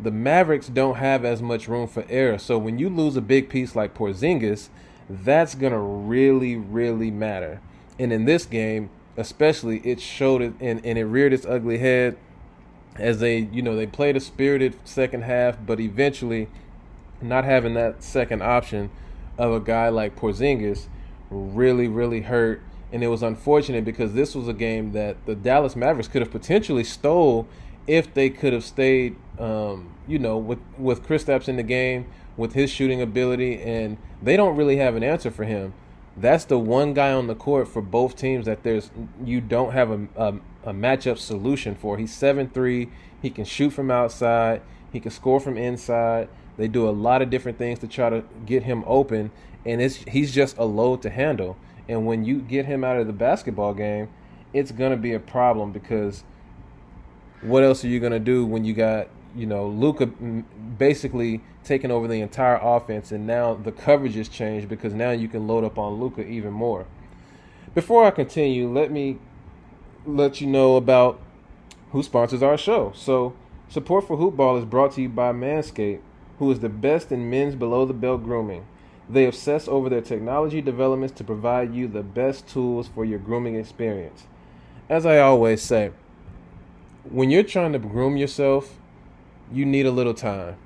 The 0.00 0.10
Mavericks 0.10 0.68
don't 0.68 0.96
have 0.96 1.24
as 1.24 1.42
much 1.42 1.68
room 1.68 1.88
for 1.88 2.04
error, 2.08 2.38
so 2.38 2.58
when 2.58 2.78
you 2.78 2.88
lose 2.88 3.16
a 3.16 3.20
big 3.20 3.48
piece 3.48 3.74
like 3.74 3.94
Porzingis, 3.94 4.68
that's 5.10 5.54
gonna 5.54 5.80
really, 5.80 6.56
really 6.56 7.10
matter. 7.10 7.60
And 7.98 8.12
in 8.12 8.24
this 8.24 8.46
game, 8.46 8.90
especially, 9.16 9.78
it 9.78 10.00
showed 10.00 10.42
it 10.42 10.54
and, 10.60 10.84
and 10.84 10.98
it 10.98 11.04
reared 11.04 11.32
its 11.32 11.46
ugly 11.46 11.78
head 11.78 12.16
as 12.96 13.20
they 13.20 13.38
you 13.38 13.62
know 13.62 13.74
they 13.74 13.86
played 13.86 14.16
a 14.16 14.20
spirited 14.20 14.76
second 14.84 15.22
half, 15.22 15.56
but 15.64 15.80
eventually 15.80 16.48
not 17.20 17.44
having 17.44 17.74
that 17.74 18.02
second 18.02 18.42
option 18.42 18.90
of 19.38 19.52
a 19.52 19.60
guy 19.60 19.88
like 19.88 20.16
Porzingis 20.16 20.86
really 21.30 21.88
really 21.88 22.22
hurt. 22.22 22.62
And 22.92 23.02
it 23.02 23.08
was 23.08 23.22
unfortunate 23.22 23.86
because 23.86 24.12
this 24.12 24.34
was 24.34 24.48
a 24.48 24.52
game 24.52 24.92
that 24.92 25.24
the 25.24 25.34
Dallas 25.34 25.74
Mavericks 25.74 26.08
could 26.08 26.20
have 26.20 26.30
potentially 26.30 26.84
stole 26.84 27.48
if 27.86 28.12
they 28.12 28.28
could 28.28 28.52
have 28.52 28.64
stayed 28.64 29.16
um, 29.38 29.94
you 30.06 30.18
know 30.18 30.36
with 30.36 30.58
with 30.78 31.06
Kristaps 31.06 31.48
in 31.48 31.56
the 31.56 31.62
game 31.62 32.06
with 32.36 32.54
his 32.54 32.70
shooting 32.70 33.00
ability 33.00 33.60
and 33.62 33.96
they 34.22 34.36
don't 34.36 34.56
really 34.56 34.76
have 34.76 34.94
an 34.94 35.02
answer 35.02 35.30
for 35.30 35.44
him 35.44 35.74
that's 36.16 36.44
the 36.44 36.58
one 36.58 36.94
guy 36.94 37.12
on 37.12 37.26
the 37.26 37.34
court 37.34 37.68
for 37.68 37.80
both 37.80 38.16
teams 38.16 38.46
that 38.46 38.62
there's 38.62 38.90
you 39.24 39.40
don't 39.40 39.72
have 39.72 39.90
a 39.90 40.08
a, 40.16 40.28
a 40.64 40.72
matchup 40.72 41.18
solution 41.18 41.74
for. 41.74 41.98
He's 41.98 42.14
seven 42.14 42.48
three. 42.48 42.90
He 43.20 43.30
can 43.30 43.44
shoot 43.44 43.70
from 43.70 43.90
outside. 43.90 44.62
He 44.92 45.00
can 45.00 45.10
score 45.10 45.40
from 45.40 45.56
inside. 45.56 46.28
They 46.56 46.68
do 46.68 46.88
a 46.88 46.90
lot 46.90 47.22
of 47.22 47.30
different 47.30 47.56
things 47.56 47.78
to 47.78 47.88
try 47.88 48.10
to 48.10 48.24
get 48.44 48.64
him 48.64 48.84
open, 48.86 49.30
and 49.64 49.80
it's 49.80 49.96
he's 49.96 50.32
just 50.32 50.58
a 50.58 50.64
load 50.64 51.02
to 51.02 51.10
handle. 51.10 51.56
And 51.88 52.06
when 52.06 52.24
you 52.24 52.40
get 52.40 52.66
him 52.66 52.84
out 52.84 52.98
of 52.98 53.06
the 53.06 53.12
basketball 53.12 53.74
game, 53.74 54.08
it's 54.52 54.70
gonna 54.70 54.96
be 54.96 55.14
a 55.14 55.20
problem 55.20 55.72
because 55.72 56.24
what 57.40 57.64
else 57.64 57.84
are 57.84 57.88
you 57.88 58.00
gonna 58.00 58.20
do 58.20 58.44
when 58.44 58.64
you 58.64 58.74
got 58.74 59.08
you 59.34 59.46
know 59.46 59.66
Luka 59.68 60.06
basically 60.06 61.42
taking 61.64 61.90
over 61.90 62.08
the 62.08 62.20
entire 62.20 62.58
offense, 62.60 63.12
and 63.12 63.26
now 63.26 63.54
the 63.54 63.72
coverage 63.72 64.14
has 64.14 64.28
changed 64.28 64.68
because 64.68 64.92
now 64.92 65.10
you 65.10 65.28
can 65.28 65.46
load 65.46 65.64
up 65.64 65.78
on 65.78 66.00
Luka 66.00 66.26
even 66.26 66.52
more. 66.52 66.86
Before 67.74 68.04
I 68.04 68.10
continue, 68.10 68.68
let 68.68 68.90
me 68.90 69.18
let 70.04 70.40
you 70.40 70.46
know 70.46 70.76
about 70.76 71.20
who 71.92 72.02
sponsors 72.02 72.42
our 72.42 72.58
show. 72.58 72.92
So, 72.94 73.34
support 73.68 74.06
for 74.06 74.16
Hoopball 74.16 74.58
is 74.58 74.64
brought 74.64 74.92
to 74.92 75.02
you 75.02 75.08
by 75.08 75.32
Manscaped, 75.32 76.00
who 76.38 76.50
is 76.50 76.60
the 76.60 76.68
best 76.68 77.12
in 77.12 77.30
men's 77.30 77.54
below 77.54 77.84
the 77.84 77.94
belt 77.94 78.24
grooming. 78.24 78.66
They 79.08 79.26
obsess 79.26 79.68
over 79.68 79.88
their 79.88 80.00
technology 80.00 80.60
developments 80.60 81.14
to 81.16 81.24
provide 81.24 81.74
you 81.74 81.86
the 81.88 82.02
best 82.02 82.48
tools 82.48 82.88
for 82.88 83.04
your 83.04 83.18
grooming 83.18 83.56
experience. 83.56 84.24
As 84.88 85.06
I 85.06 85.18
always 85.18 85.62
say, 85.62 85.92
when 87.04 87.30
you're 87.30 87.42
trying 87.42 87.72
to 87.72 87.78
groom 87.78 88.16
yourself, 88.16 88.78
you 89.52 89.64
need 89.64 89.86
a 89.86 89.90
little 89.90 90.14
time. 90.14 90.56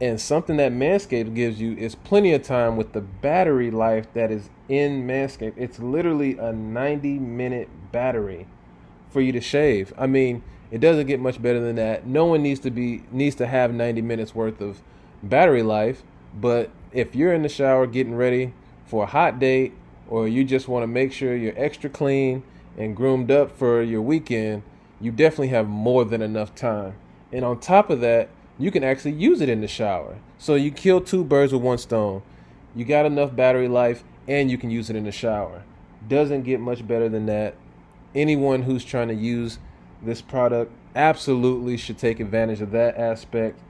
And 0.00 0.20
something 0.20 0.58
that 0.58 0.72
Manscaped 0.72 1.34
gives 1.34 1.60
you 1.60 1.74
is 1.74 1.94
plenty 1.94 2.34
of 2.34 2.42
time 2.42 2.76
with 2.76 2.92
the 2.92 3.00
battery 3.00 3.70
life 3.70 4.12
that 4.12 4.30
is 4.30 4.50
in 4.68 5.06
Manscaped. 5.06 5.54
It's 5.56 5.78
literally 5.78 6.36
a 6.36 6.52
90 6.52 7.18
minute 7.18 7.68
battery 7.92 8.46
for 9.08 9.22
you 9.22 9.32
to 9.32 9.40
shave. 9.40 9.94
I 9.96 10.06
mean, 10.06 10.42
it 10.70 10.80
doesn't 10.80 11.06
get 11.06 11.20
much 11.20 11.40
better 11.40 11.60
than 11.60 11.76
that. 11.76 12.06
No 12.06 12.26
one 12.26 12.42
needs 12.42 12.60
to 12.60 12.70
be 12.70 13.04
needs 13.10 13.36
to 13.36 13.46
have 13.46 13.72
90 13.72 14.02
minutes 14.02 14.34
worth 14.34 14.60
of 14.60 14.82
battery 15.22 15.62
life, 15.62 16.02
but 16.34 16.70
if 16.92 17.14
you're 17.14 17.32
in 17.32 17.42
the 17.42 17.48
shower 17.48 17.86
getting 17.86 18.16
ready 18.16 18.52
for 18.84 19.04
a 19.04 19.06
hot 19.06 19.38
date 19.38 19.72
or 20.08 20.28
you 20.28 20.44
just 20.44 20.68
want 20.68 20.82
to 20.82 20.86
make 20.86 21.12
sure 21.12 21.34
you're 21.34 21.54
extra 21.56 21.88
clean 21.88 22.42
and 22.76 22.94
groomed 22.96 23.30
up 23.30 23.50
for 23.50 23.82
your 23.82 24.02
weekend, 24.02 24.62
you 25.00 25.10
definitely 25.10 25.48
have 25.48 25.68
more 25.68 26.04
than 26.04 26.20
enough 26.20 26.54
time. 26.54 26.94
And 27.32 27.44
on 27.44 27.60
top 27.60 27.90
of 27.90 28.00
that, 28.00 28.28
you 28.58 28.70
can 28.70 28.84
actually 28.84 29.12
use 29.12 29.40
it 29.40 29.48
in 29.48 29.60
the 29.60 29.68
shower. 29.68 30.16
So 30.38 30.54
you 30.54 30.70
kill 30.70 31.00
two 31.00 31.24
birds 31.24 31.52
with 31.52 31.62
one 31.62 31.78
stone. 31.78 32.22
You 32.74 32.84
got 32.84 33.06
enough 33.06 33.34
battery 33.34 33.68
life 33.68 34.04
and 34.28 34.50
you 34.50 34.58
can 34.58 34.70
use 34.70 34.90
it 34.90 34.96
in 34.96 35.04
the 35.04 35.12
shower. 35.12 35.62
Doesn't 36.08 36.42
get 36.42 36.60
much 36.60 36.86
better 36.86 37.08
than 37.08 37.26
that. 37.26 37.54
Anyone 38.14 38.62
who's 38.62 38.84
trying 38.84 39.08
to 39.08 39.14
use 39.14 39.58
this 40.02 40.22
product 40.22 40.72
absolutely 40.94 41.76
should 41.76 41.98
take 41.98 42.20
advantage 42.20 42.60
of 42.60 42.70
that 42.70 42.96
aspect 42.96 43.60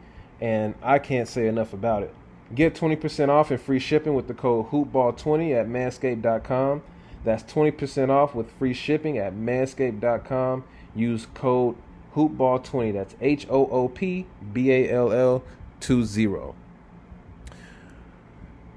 and 0.41 0.75
I 0.83 0.99
can't 0.99 1.29
say 1.29 1.47
enough 1.47 1.73
about 1.73 2.03
it. 2.03 2.15
Get 2.55 2.75
20% 2.75 3.29
off 3.29 3.51
and 3.51 3.61
free 3.61 3.79
shipping 3.79 4.15
with 4.15 4.29
the 4.29 4.35
code 4.35 4.71
hoopball20 4.71 5.55
at 5.59 5.67
manscaped.com. 5.67 6.83
That's 7.25 7.43
20% 7.43 8.11
off 8.11 8.35
with 8.35 8.53
free 8.53 8.75
shipping 8.75 9.19
at 9.19 9.35
manscaped.com. 9.35 10.65
Use 10.95 11.27
code 11.35 11.77
hoopball20. 12.17 12.93
That's 12.93 13.15
H 13.21 13.47
O 13.49 13.69
O 13.69 13.89
P 13.89 14.27
B 14.53 14.73
A 14.73 14.91
L 14.91 15.13
L 15.13 15.45
20. 15.81 16.55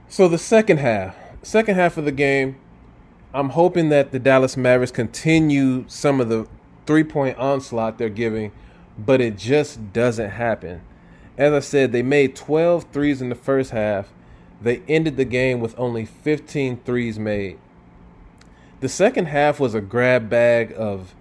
So 0.08 0.28
the 0.28 0.38
second 0.38 0.78
half, 0.78 1.16
second 1.42 1.76
half 1.76 1.98
of 1.98 2.06
the 2.06 2.12
game, 2.12 2.58
I'm 3.34 3.50
hoping 3.50 3.90
that 3.90 4.12
the 4.12 4.20
Dallas 4.20 4.58
Mavericks 4.58 4.92
continue 4.92 5.86
some 5.88 6.20
of 6.20 6.30
the 6.30 6.48
three-point 6.88 7.38
onslaught 7.38 8.00
they're 8.00 8.10
giving, 8.10 8.52
but 8.98 9.22
it 9.22 9.38
just 9.38 9.94
doesn't 9.94 10.32
happen. 10.32 10.82
As 11.38 11.54
I 11.54 11.60
said, 11.60 11.92
they 11.92 12.02
made 12.02 12.36
12 12.36 12.86
threes 12.92 13.22
in 13.22 13.30
the 13.30 13.36
first 13.36 13.70
half. 13.70 14.12
They 14.60 14.82
ended 14.88 15.16
the 15.16 15.26
game 15.26 15.60
with 15.60 15.78
only 15.78 16.06
15 16.06 16.82
threes 16.84 17.20
made. 17.20 17.60
The 18.80 18.90
second 18.90 19.28
half 19.28 19.60
was 19.60 19.76
a 19.76 19.82
grab 19.82 20.30
bag 20.30 20.74
of 20.76 21.14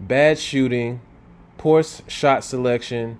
bad 0.00 0.38
shooting, 0.38 1.02
poor 1.60 1.82
shot 2.08 2.42
selection, 2.42 3.18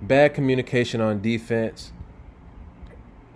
bad 0.00 0.32
communication 0.32 0.98
on 0.98 1.20
defense, 1.20 1.92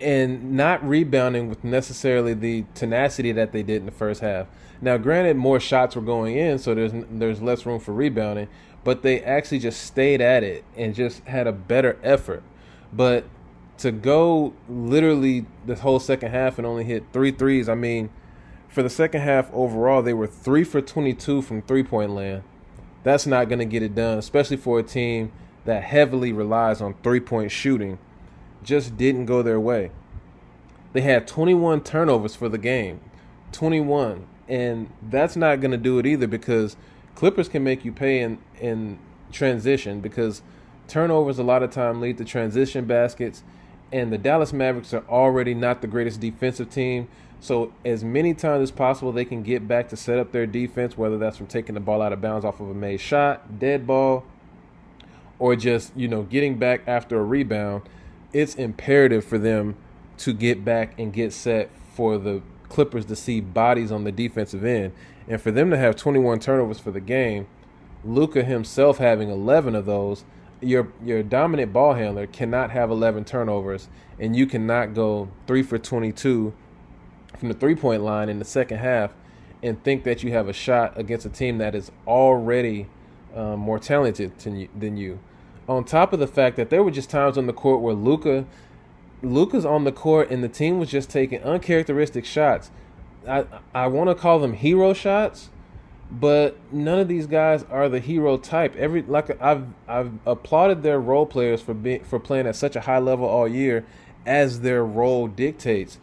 and 0.01 0.53
not 0.53 0.83
rebounding 0.83 1.47
with 1.47 1.63
necessarily 1.63 2.33
the 2.33 2.65
tenacity 2.73 3.31
that 3.31 3.51
they 3.51 3.61
did 3.61 3.75
in 3.75 3.85
the 3.85 3.91
first 3.91 4.19
half. 4.21 4.47
Now, 4.81 4.97
granted, 4.97 5.37
more 5.37 5.59
shots 5.59 5.95
were 5.95 6.01
going 6.01 6.37
in, 6.37 6.57
so 6.57 6.73
there's 6.73 6.91
there's 7.07 7.39
less 7.39 7.67
room 7.67 7.79
for 7.79 7.93
rebounding, 7.93 8.47
but 8.83 9.03
they 9.03 9.21
actually 9.21 9.59
just 9.59 9.79
stayed 9.83 10.21
at 10.21 10.43
it 10.43 10.65
and 10.75 10.95
just 10.95 11.23
had 11.25 11.45
a 11.45 11.51
better 11.51 11.99
effort. 12.01 12.41
But 12.91 13.25
to 13.77 13.91
go 13.91 14.55
literally 14.67 15.45
the 15.67 15.75
whole 15.75 15.99
second 15.99 16.31
half 16.31 16.57
and 16.57 16.65
only 16.65 16.83
hit 16.83 17.03
three 17.13 17.29
threes, 17.29 17.69
I 17.69 17.75
mean, 17.75 18.09
for 18.69 18.81
the 18.81 18.89
second 18.89 19.21
half 19.21 19.53
overall, 19.53 20.01
they 20.01 20.15
were 20.15 20.25
three 20.25 20.63
for 20.63 20.81
22 20.81 21.43
from 21.43 21.61
three 21.61 21.83
point 21.83 22.09
land 22.09 22.41
that's 23.07 23.25
not 23.25 23.49
going 23.49 23.59
to 23.59 23.65
get 23.65 23.83
it 23.83 23.95
done, 23.95 24.17
especially 24.17 24.57
for 24.57 24.79
a 24.79 24.83
team 24.83 25.31
that 25.65 25.83
heavily 25.83 26.31
relies 26.31 26.81
on 26.81 26.95
three 27.03 27.19
point 27.19 27.51
shooting. 27.51 27.99
Just 28.63 28.97
didn't 28.97 29.25
go 29.25 29.41
their 29.41 29.59
way. 29.59 29.91
They 30.93 31.01
had 31.01 31.27
21 31.27 31.81
turnovers 31.81 32.35
for 32.35 32.49
the 32.49 32.57
game. 32.57 33.01
21. 33.51 34.27
And 34.47 34.89
that's 35.01 35.35
not 35.35 35.61
going 35.61 35.71
to 35.71 35.77
do 35.77 35.99
it 35.99 36.05
either 36.05 36.27
because 36.27 36.75
Clippers 37.15 37.49
can 37.49 37.63
make 37.63 37.83
you 37.83 37.91
pay 37.91 38.19
in, 38.21 38.39
in 38.59 38.99
transition 39.31 39.99
because 39.99 40.41
turnovers 40.87 41.39
a 41.39 41.43
lot 41.43 41.63
of 41.63 41.71
time 41.71 41.99
lead 41.99 42.17
to 42.17 42.25
transition 42.25 42.85
baskets. 42.85 43.43
And 43.91 44.11
the 44.11 44.17
Dallas 44.17 44.53
Mavericks 44.53 44.93
are 44.93 45.03
already 45.09 45.53
not 45.53 45.81
the 45.81 45.87
greatest 45.87 46.19
defensive 46.19 46.69
team. 46.69 47.07
So 47.39 47.71
as 47.85 48.03
many 48.03 48.33
times 48.33 48.63
as 48.63 48.71
possible 48.71 49.11
they 49.11 49.25
can 49.25 49.43
get 49.43 49.67
back 49.67 49.89
to 49.89 49.97
set 49.97 50.17
up 50.17 50.31
their 50.31 50.47
defense, 50.47 50.97
whether 50.97 51.17
that's 51.17 51.37
from 51.37 51.47
taking 51.47 51.75
the 51.75 51.81
ball 51.81 52.01
out 52.01 52.13
of 52.13 52.21
bounds 52.21 52.43
off 52.43 52.59
of 52.59 52.69
a 52.69 52.73
made 52.73 52.99
shot, 52.99 53.59
dead 53.59 53.85
ball, 53.85 54.25
or 55.39 55.55
just, 55.55 55.95
you 55.95 56.07
know, 56.07 56.23
getting 56.23 56.57
back 56.57 56.81
after 56.87 57.19
a 57.19 57.23
rebound, 57.23 57.83
it's 58.33 58.55
imperative 58.55 59.23
for 59.23 59.37
them 59.37 59.75
to 60.17 60.33
get 60.33 60.65
back 60.65 60.97
and 60.99 61.13
get 61.13 61.31
set 61.31 61.69
for 61.93 62.17
the 62.17 62.41
Clippers 62.69 63.05
to 63.05 63.15
see 63.15 63.39
bodies 63.39 63.91
on 63.91 64.03
the 64.03 64.11
defensive 64.11 64.65
end. 64.65 64.91
And 65.27 65.41
for 65.41 65.51
them 65.51 65.69
to 65.71 65.77
have 65.77 65.95
21 65.95 66.39
turnovers 66.39 66.79
for 66.79 66.91
the 66.91 66.99
game, 66.99 67.47
Luka 68.03 68.43
himself 68.43 68.97
having 68.97 69.29
11 69.29 69.75
of 69.75 69.85
those, 69.85 70.25
your 70.59 70.91
your 71.03 71.21
dominant 71.21 71.71
ball 71.71 71.93
handler 71.93 72.25
cannot 72.25 72.71
have 72.71 72.89
11 72.89 73.25
turnovers 73.25 73.89
and 74.19 74.35
you 74.35 74.47
cannot 74.47 74.95
go 74.95 75.29
3 75.45 75.61
for 75.61 75.77
22 75.77 76.53
from 77.37 77.49
the 77.49 77.53
three 77.53 77.75
point 77.75 78.03
line 78.03 78.29
in 78.29 78.39
the 78.39 78.45
second 78.45 78.79
half 78.79 79.11
and 79.63 79.83
think 79.83 80.03
that 80.03 80.23
you 80.23 80.31
have 80.31 80.47
a 80.47 80.53
shot 80.53 80.97
against 80.97 81.25
a 81.25 81.29
team 81.29 81.57
that 81.57 81.75
is 81.75 81.91
already 82.05 82.87
um, 83.35 83.59
more 83.59 83.79
talented 83.79 84.37
than 84.39 84.97
you. 84.97 85.19
On 85.67 85.83
top 85.83 86.13
of 86.13 86.19
the 86.19 86.27
fact 86.27 86.55
that 86.57 86.69
there 86.69 86.83
were 86.83 86.91
just 86.91 87.09
times 87.09 87.37
on 87.37 87.45
the 87.45 87.53
court 87.53 87.81
where 87.81 87.93
Luka, 87.93 88.45
Luka's 89.21 89.65
on 89.65 89.83
the 89.83 89.91
court 89.91 90.29
and 90.29 90.43
the 90.43 90.49
team 90.49 90.79
was 90.79 90.89
just 90.89 91.09
taking 91.09 91.41
uncharacteristic 91.43 92.25
shots. 92.25 92.71
I 93.27 93.45
I 93.73 93.87
want 93.87 94.09
to 94.09 94.15
call 94.15 94.39
them 94.39 94.53
hero 94.53 94.93
shots, 94.93 95.49
but 96.09 96.57
none 96.71 96.99
of 96.99 97.07
these 97.07 97.27
guys 97.27 97.65
are 97.69 97.89
the 97.89 97.99
hero 97.99 98.37
type. 98.37 98.75
Every 98.77 99.01
like 99.01 99.41
I've 99.41 99.65
I've 99.87 100.13
applauded 100.25 100.83
their 100.83 100.99
role 100.99 101.25
players 101.25 101.61
for 101.61 101.73
being 101.73 102.03
for 102.03 102.19
playing 102.19 102.47
at 102.47 102.55
such 102.55 102.75
a 102.75 102.81
high 102.81 102.99
level 102.99 103.27
all 103.27 103.47
year, 103.47 103.85
as 104.25 104.61
their 104.61 104.85
role 104.85 105.27
dictates. 105.27 105.99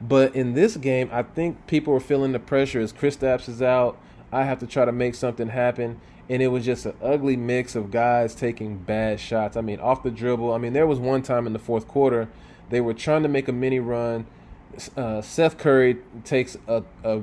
But 0.00 0.34
in 0.34 0.54
this 0.54 0.76
game, 0.76 1.08
I 1.12 1.22
think 1.22 1.66
people 1.66 1.92
were 1.92 2.00
feeling 2.00 2.32
the 2.32 2.38
pressure 2.38 2.80
as 2.80 2.92
Kristaps 2.92 3.48
is 3.48 3.60
out. 3.60 3.98
I 4.30 4.44
have 4.44 4.58
to 4.60 4.66
try 4.66 4.84
to 4.84 4.92
make 4.92 5.14
something 5.14 5.48
happen. 5.48 6.00
And 6.28 6.42
it 6.42 6.48
was 6.48 6.64
just 6.64 6.86
an 6.86 6.94
ugly 7.02 7.36
mix 7.36 7.74
of 7.74 7.90
guys 7.90 8.34
taking 8.34 8.76
bad 8.76 9.18
shots. 9.18 9.56
I 9.56 9.62
mean, 9.62 9.80
off 9.80 10.02
the 10.02 10.10
dribble. 10.10 10.52
I 10.52 10.58
mean, 10.58 10.74
there 10.74 10.86
was 10.86 10.98
one 10.98 11.22
time 11.22 11.46
in 11.46 11.52
the 11.52 11.58
fourth 11.58 11.88
quarter, 11.88 12.28
they 12.70 12.80
were 12.80 12.94
trying 12.94 13.22
to 13.22 13.28
make 13.28 13.48
a 13.48 13.52
mini 13.52 13.80
run. 13.80 14.26
Uh, 14.96 15.22
Seth 15.22 15.56
Curry 15.56 15.96
takes 16.24 16.56
a, 16.68 16.84
a 17.02 17.22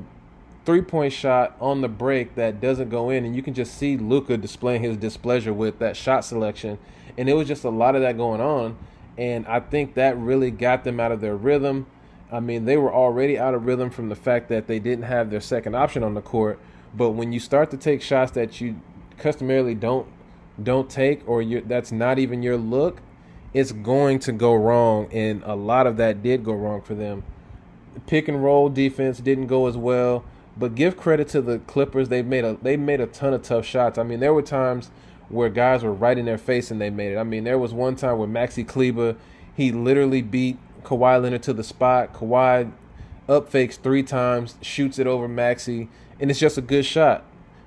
three 0.66 0.82
point 0.82 1.14
shot 1.14 1.56
on 1.62 1.82
the 1.82 1.88
break 1.88 2.36
that 2.36 2.60
doesn't 2.60 2.90
go 2.90 3.12
in, 3.12 3.24
and 3.24 3.36
you 3.36 3.44
can 3.44 3.54
just 3.54 3.78
see 3.78 3.96
Luka 3.96 4.38
displaying 4.38 4.82
his 4.82 4.98
displeasure 4.98 5.54
with 5.54 5.78
that 5.80 5.96
shot 5.96 6.26
selection. 6.26 6.80
And 7.18 7.30
it 7.30 7.34
was 7.34 7.48
just 7.48 7.64
a 7.64 7.70
lot 7.70 7.96
of 7.96 8.02
that 8.02 8.18
going 8.18 8.42
on. 8.42 8.76
And 9.18 9.46
I 9.46 9.60
think 9.62 9.94
that 9.94 10.18
really 10.18 10.52
got 10.52 10.84
them 10.84 11.00
out 11.00 11.12
of 11.12 11.22
their 11.22 11.38
rhythm. 11.38 11.86
I 12.32 12.40
mean, 12.40 12.66
they 12.66 12.78
were 12.78 12.94
already 12.94 13.38
out 13.38 13.54
of 13.54 13.66
rhythm 13.66 13.90
from 13.90 14.10
the 14.10 14.16
fact 14.16 14.50
that 14.50 14.68
they 14.68 14.80
didn't 14.80 15.06
have 15.06 15.30
their 15.30 15.42
second 15.42 15.76
option 15.76 16.04
on 16.04 16.14
the 16.14 16.22
court. 16.22 16.60
But 16.96 17.12
when 17.12 17.32
you 17.32 17.40
start 17.40 17.72
to 17.72 17.78
take 17.78 18.02
shots 18.02 18.32
that 18.32 18.60
you 18.62 18.80
customarily 19.18 19.76
don't 19.76 20.08
don't 20.62 20.90
take, 20.90 21.28
or 21.28 21.44
that's 21.44 21.92
not 21.92 22.18
even 22.18 22.42
your 22.42 22.58
look, 22.58 23.02
it's 23.54 23.72
going 23.74 24.20
to 24.20 24.32
go 24.32 24.54
wrong. 24.54 25.10
And 25.12 25.44
a 25.44 25.56
lot 25.56 25.88
of 25.88 25.98
that 25.98 26.24
did 26.24 26.44
go 26.44 26.54
wrong 26.54 26.82
for 26.82 26.96
them. 26.96 27.24
pick 28.08 28.28
and 28.28 28.44
roll 28.44 28.70
defense 28.70 29.20
didn't 29.20 29.48
go 29.48 29.68
as 29.68 29.78
well. 29.78 30.24
But 30.58 30.76
give 30.76 30.96
credit 30.96 31.28
to 31.30 31.42
the 31.42 31.60
Clippers. 31.60 32.10
They 32.10 32.22
made 32.22 32.46
a 32.46 32.58
they 32.62 32.78
made 32.78 33.02
a 33.02 33.08
ton 33.08 33.34
of 33.34 33.44
tough 33.44 33.66
shots. 33.66 33.98
I 33.98 34.04
mean, 34.04 34.20
there 34.22 34.34
were 34.34 34.42
times 34.42 34.90
where 35.28 35.50
guys 35.50 35.84
were 35.84 35.94
right 35.94 36.18
in 36.18 36.26
their 36.26 36.38
face 36.38 36.72
and 36.72 36.80
they 36.80 36.90
made 36.90 37.12
it. 37.12 37.18
I 37.18 37.24
mean, 37.24 37.44
there 37.44 37.58
was 37.60 37.74
one 37.74 37.96
time 37.96 38.18
where 38.18 38.28
Maxi 38.28 38.66
Kleber, 38.66 39.16
he 39.56 39.72
literally 39.72 40.22
beat 40.22 40.58
Kawhi 40.86 41.22
Leonard 41.22 41.44
to 41.44 41.54
the 41.54 41.64
spot. 41.64 42.14
Kawhi 42.14 42.72
up 43.28 43.50
fakes 43.50 43.78
three 43.78 44.04
times, 44.04 44.56
shoots 44.62 45.00
it 45.00 45.08
over 45.08 45.28
Maxi, 45.28 45.88
and 46.20 46.30
it's 46.30 46.40
just 46.40 46.58
a 46.58 46.62
good 46.62 46.86
shot. 46.86 47.24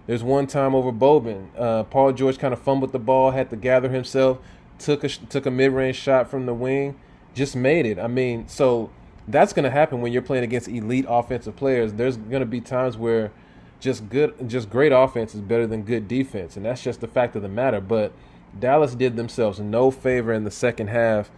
There's 0.06 0.22
one 0.22 0.46
time 0.46 0.74
over 0.74 0.92
Boban. 0.92 1.48
Uh, 1.56 1.84
Paul 1.84 2.12
George 2.12 2.38
kind 2.38 2.54
of 2.54 2.60
fumbled 2.60 2.92
the 2.92 2.98
ball, 2.98 3.32
had 3.32 3.50
to 3.50 3.56
gather 3.56 3.90
himself, 3.90 4.38
took 4.78 5.04
a 5.04 5.08
took 5.08 5.46
a 5.46 5.50
mid 5.50 5.72
range 5.72 5.96
shot 5.96 6.30
from 6.30 6.46
the 6.46 6.54
wing, 6.54 6.98
just 7.34 7.54
made 7.54 7.84
it. 7.84 7.98
I 7.98 8.06
mean, 8.06 8.48
so 8.48 8.90
that's 9.26 9.52
going 9.52 9.64
to 9.64 9.70
happen 9.70 10.00
when 10.00 10.12
you're 10.12 10.22
playing 10.22 10.44
against 10.44 10.68
elite 10.68 11.04
offensive 11.08 11.56
players. 11.56 11.92
There's 11.92 12.16
going 12.16 12.40
to 12.40 12.46
be 12.46 12.60
times 12.60 12.96
where 12.96 13.32
just 13.80 14.08
good, 14.08 14.48
just 14.48 14.70
great 14.70 14.92
offense 14.92 15.34
is 15.34 15.40
better 15.40 15.66
than 15.66 15.82
good 15.82 16.08
defense, 16.08 16.56
and 16.56 16.64
that's 16.64 16.82
just 16.82 17.00
the 17.00 17.08
fact 17.08 17.36
of 17.36 17.42
the 17.42 17.48
matter. 17.48 17.80
But 17.80 18.12
Dallas 18.58 18.94
did 18.94 19.16
themselves 19.16 19.60
no 19.60 19.90
favor 19.90 20.32
in 20.32 20.44
the 20.44 20.50
second 20.50 20.88
half 20.88 21.30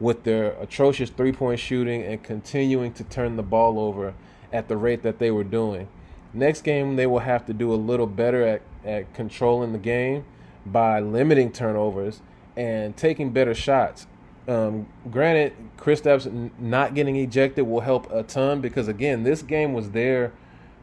with 0.00 0.24
their 0.24 0.52
atrocious 0.60 1.10
three 1.10 1.32
point 1.32 1.60
shooting 1.60 2.02
and 2.02 2.22
continuing 2.22 2.92
to 2.92 3.04
turn 3.04 3.36
the 3.36 3.42
ball 3.42 3.78
over 3.78 4.14
at 4.52 4.68
the 4.68 4.76
rate 4.76 5.02
that 5.02 5.18
they 5.18 5.30
were 5.30 5.44
doing. 5.44 5.88
Next 6.32 6.62
game, 6.62 6.96
they 6.96 7.06
will 7.06 7.20
have 7.20 7.46
to 7.46 7.52
do 7.52 7.72
a 7.72 7.76
little 7.76 8.06
better 8.06 8.42
at, 8.42 8.62
at 8.84 9.12
controlling 9.14 9.72
the 9.72 9.78
game 9.78 10.24
by 10.66 11.00
limiting 11.00 11.52
turnovers 11.52 12.20
and 12.56 12.96
taking 12.96 13.30
better 13.30 13.54
shots. 13.54 14.06
Um, 14.46 14.88
granted, 15.10 15.54
Kristaps 15.78 16.50
not 16.58 16.94
getting 16.94 17.16
ejected 17.16 17.66
will 17.66 17.80
help 17.80 18.10
a 18.12 18.22
ton 18.22 18.60
because 18.60 18.88
again, 18.88 19.22
this 19.22 19.42
game 19.42 19.72
was 19.72 19.92
there 19.92 20.32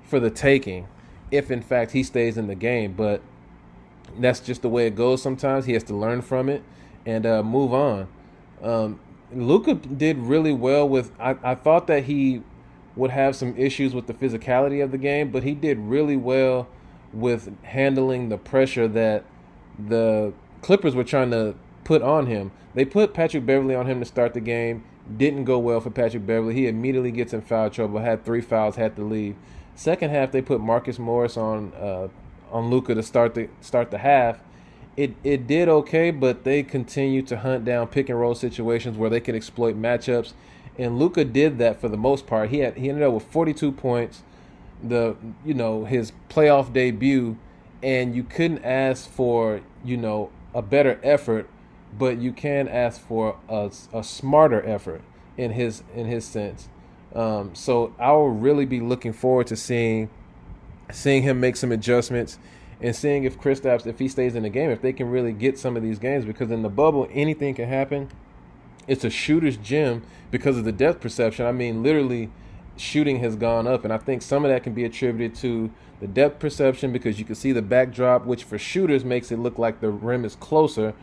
for 0.04 0.20
the 0.20 0.30
taking, 0.30 0.88
if 1.30 1.52
in 1.52 1.62
fact 1.62 1.92
he 1.92 2.04
stays 2.04 2.38
in 2.38 2.48
the 2.48 2.56
game. 2.56 2.94
But 2.94 3.22
that's 4.18 4.40
just 4.40 4.62
the 4.62 4.70
way 4.70 4.88
it 4.88 4.96
goes. 4.96 5.22
Sometimes 5.22 5.66
he 5.66 5.74
has 5.74 5.84
to 5.84 5.96
learn 5.96 6.22
from 6.22 6.50
it 6.50 6.64
and 7.06 7.26
uh, 7.26 7.44
move 7.44 7.74
on. 7.74 8.08
Um, 8.62 9.00
Luka 9.34 9.76
did 9.76 10.18
really 10.18 10.54
well 10.54 10.88
with. 10.88 11.12
I, 11.20 11.36
I 11.44 11.56
thought 11.56 11.88
that 11.88 12.06
he 12.06 12.44
would 12.96 13.12
have 13.12 13.36
some 13.36 13.56
issues 13.58 13.94
with 13.94 14.08
the 14.08 14.14
physicality 14.14 14.84
of 14.84 14.92
the 14.92 14.98
game, 14.98 15.32
but 15.32 15.44
he 15.44 15.54
did 15.54 15.78
really 15.80 16.18
well 16.18 16.68
with 17.14 17.54
handling 17.64 18.30
the 18.30 18.38
pressure 18.38 18.88
that 18.88 19.24
the 19.80 20.34
Clippers 20.62 20.96
were 20.96 21.04
trying 21.04 21.32
to 21.32 21.56
put 21.84 22.02
on 22.02 22.28
him. 22.28 22.52
They 22.74 22.86
put 22.86 23.14
Patrick 23.14 23.46
Beverley 23.46 23.76
on 23.76 23.88
him 23.88 24.00
to 24.00 24.06
start 24.06 24.34
the 24.34 24.42
game. 24.42 24.84
Didn't 25.18 25.46
go 25.46 25.60
well 25.60 25.82
for 25.82 25.90
Patrick 25.90 26.26
Beverley. 26.26 26.54
He 26.54 26.68
immediately 26.68 27.12
gets 27.12 27.34
in 27.34 27.42
foul 27.42 27.70
trouble. 27.70 28.00
Had 28.00 28.24
three 28.24 28.42
fouls. 28.42 28.76
Had 28.76 28.96
to 28.98 29.04
leave. 29.04 29.36
Second 29.76 30.12
half, 30.12 30.32
they 30.32 30.42
put 30.42 30.62
Marcus 30.62 31.00
Morris 31.00 31.38
on 31.38 31.74
uh, 31.74 32.08
on 32.52 32.70
Luka 32.70 32.94
to 32.94 33.04
start 33.04 33.34
the 33.34 33.50
start 33.62 33.92
the 33.92 33.98
half. 33.98 34.40
It 34.98 35.16
it 35.24 35.48
did 35.48 35.70
okay, 35.70 36.12
but 36.12 36.44
they 36.44 36.64
continued 36.64 37.28
to 37.28 37.38
hunt 37.38 37.66
down 37.66 37.88
pick 37.88 38.10
and 38.10 38.20
roll 38.20 38.36
situations 38.36 38.98
where 38.98 39.10
they 39.10 39.20
could 39.20 39.36
exploit 39.36 39.80
matchups, 39.80 40.34
and 40.78 41.00
Luka 41.00 41.24
did 41.24 41.58
that 41.60 41.80
for 41.80 41.88
the 41.88 41.98
most 41.98 42.28
part. 42.28 42.50
He 42.50 42.60
had 42.60 42.78
he 42.78 42.90
ended 42.90 43.04
up 43.04 43.14
with 43.14 43.24
42 43.24 43.72
points, 43.72 44.24
the 44.84 45.16
you 45.46 45.54
know 45.54 45.86
his 45.86 46.12
playoff 46.30 46.74
debut, 46.74 47.38
and 47.82 48.16
you 48.16 48.24
couldn't 48.24 48.66
ask 48.66 49.10
for 49.10 49.62
you 49.84 49.98
know 49.98 50.30
a 50.54 50.62
better 50.62 51.00
effort 51.04 51.50
but 51.98 52.18
you 52.18 52.32
can 52.32 52.68
ask 52.68 53.02
for 53.02 53.38
a, 53.50 53.72
a 53.94 54.04
smarter 54.04 54.66
effort 54.66 55.02
in 55.38 55.52
his 55.52 55.84
in 55.96 56.08
his 56.08 56.26
sense. 56.26 56.70
Um, 57.14 57.54
so 57.54 57.94
I 58.00 58.12
will 58.14 58.30
really 58.30 58.66
be 58.66 58.80
looking 58.80 59.14
forward 59.14 59.48
to 59.48 59.56
seeing 59.56 60.10
seeing 60.92 61.24
him 61.24 61.40
make 61.40 61.56
some 61.56 61.72
adjustments 61.72 62.38
and 62.82 62.96
seeing 62.96 63.24
if 63.24 63.40
Kristaps, 63.40 63.86
if 63.86 64.00
he 64.00 64.08
stays 64.08 64.36
in 64.36 64.44
the 64.44 64.50
game, 64.50 64.72
if 64.72 64.82
they 64.82 64.94
can 64.94 65.10
really 65.10 65.34
get 65.34 65.60
some 65.60 65.78
of 65.78 65.84
these 65.84 66.00
games 66.00 66.26
because 66.26 66.52
in 66.52 66.62
the 66.62 66.70
bubble 66.70 67.08
anything 67.12 67.56
can 67.56 67.68
happen. 67.68 68.10
It's 68.88 69.04
a 69.04 69.10
shooter's 69.10 69.58
gym 69.58 70.04
because 70.32 70.58
of 70.58 70.66
the 70.66 70.72
depth 70.72 71.02
perception. 71.02 71.46
I 71.46 71.52
mean, 71.52 71.84
literally, 71.84 72.32
shooting 72.76 73.20
has 73.20 73.36
gone 73.36 73.68
up, 73.68 73.84
and 73.84 73.94
I 73.94 74.00
think 74.00 74.24
some 74.24 74.44
of 74.44 74.50
that 74.50 74.64
can 74.64 74.74
be 74.74 74.84
attributed 74.84 75.38
to 75.42 75.72
the 76.00 76.08
depth 76.08 76.40
perception 76.40 76.92
because 76.92 77.20
you 77.20 77.26
can 77.26 77.36
see 77.36 77.52
the 77.52 77.62
backdrop, 77.62 78.26
which 78.26 78.44
for 78.44 78.58
shooters 78.58 79.06
makes 79.06 79.32
it 79.32 79.38
look 79.38 79.60
like 79.60 79.82
the 79.82 79.92
rim 79.92 80.26
is 80.26 80.36
closer 80.36 80.96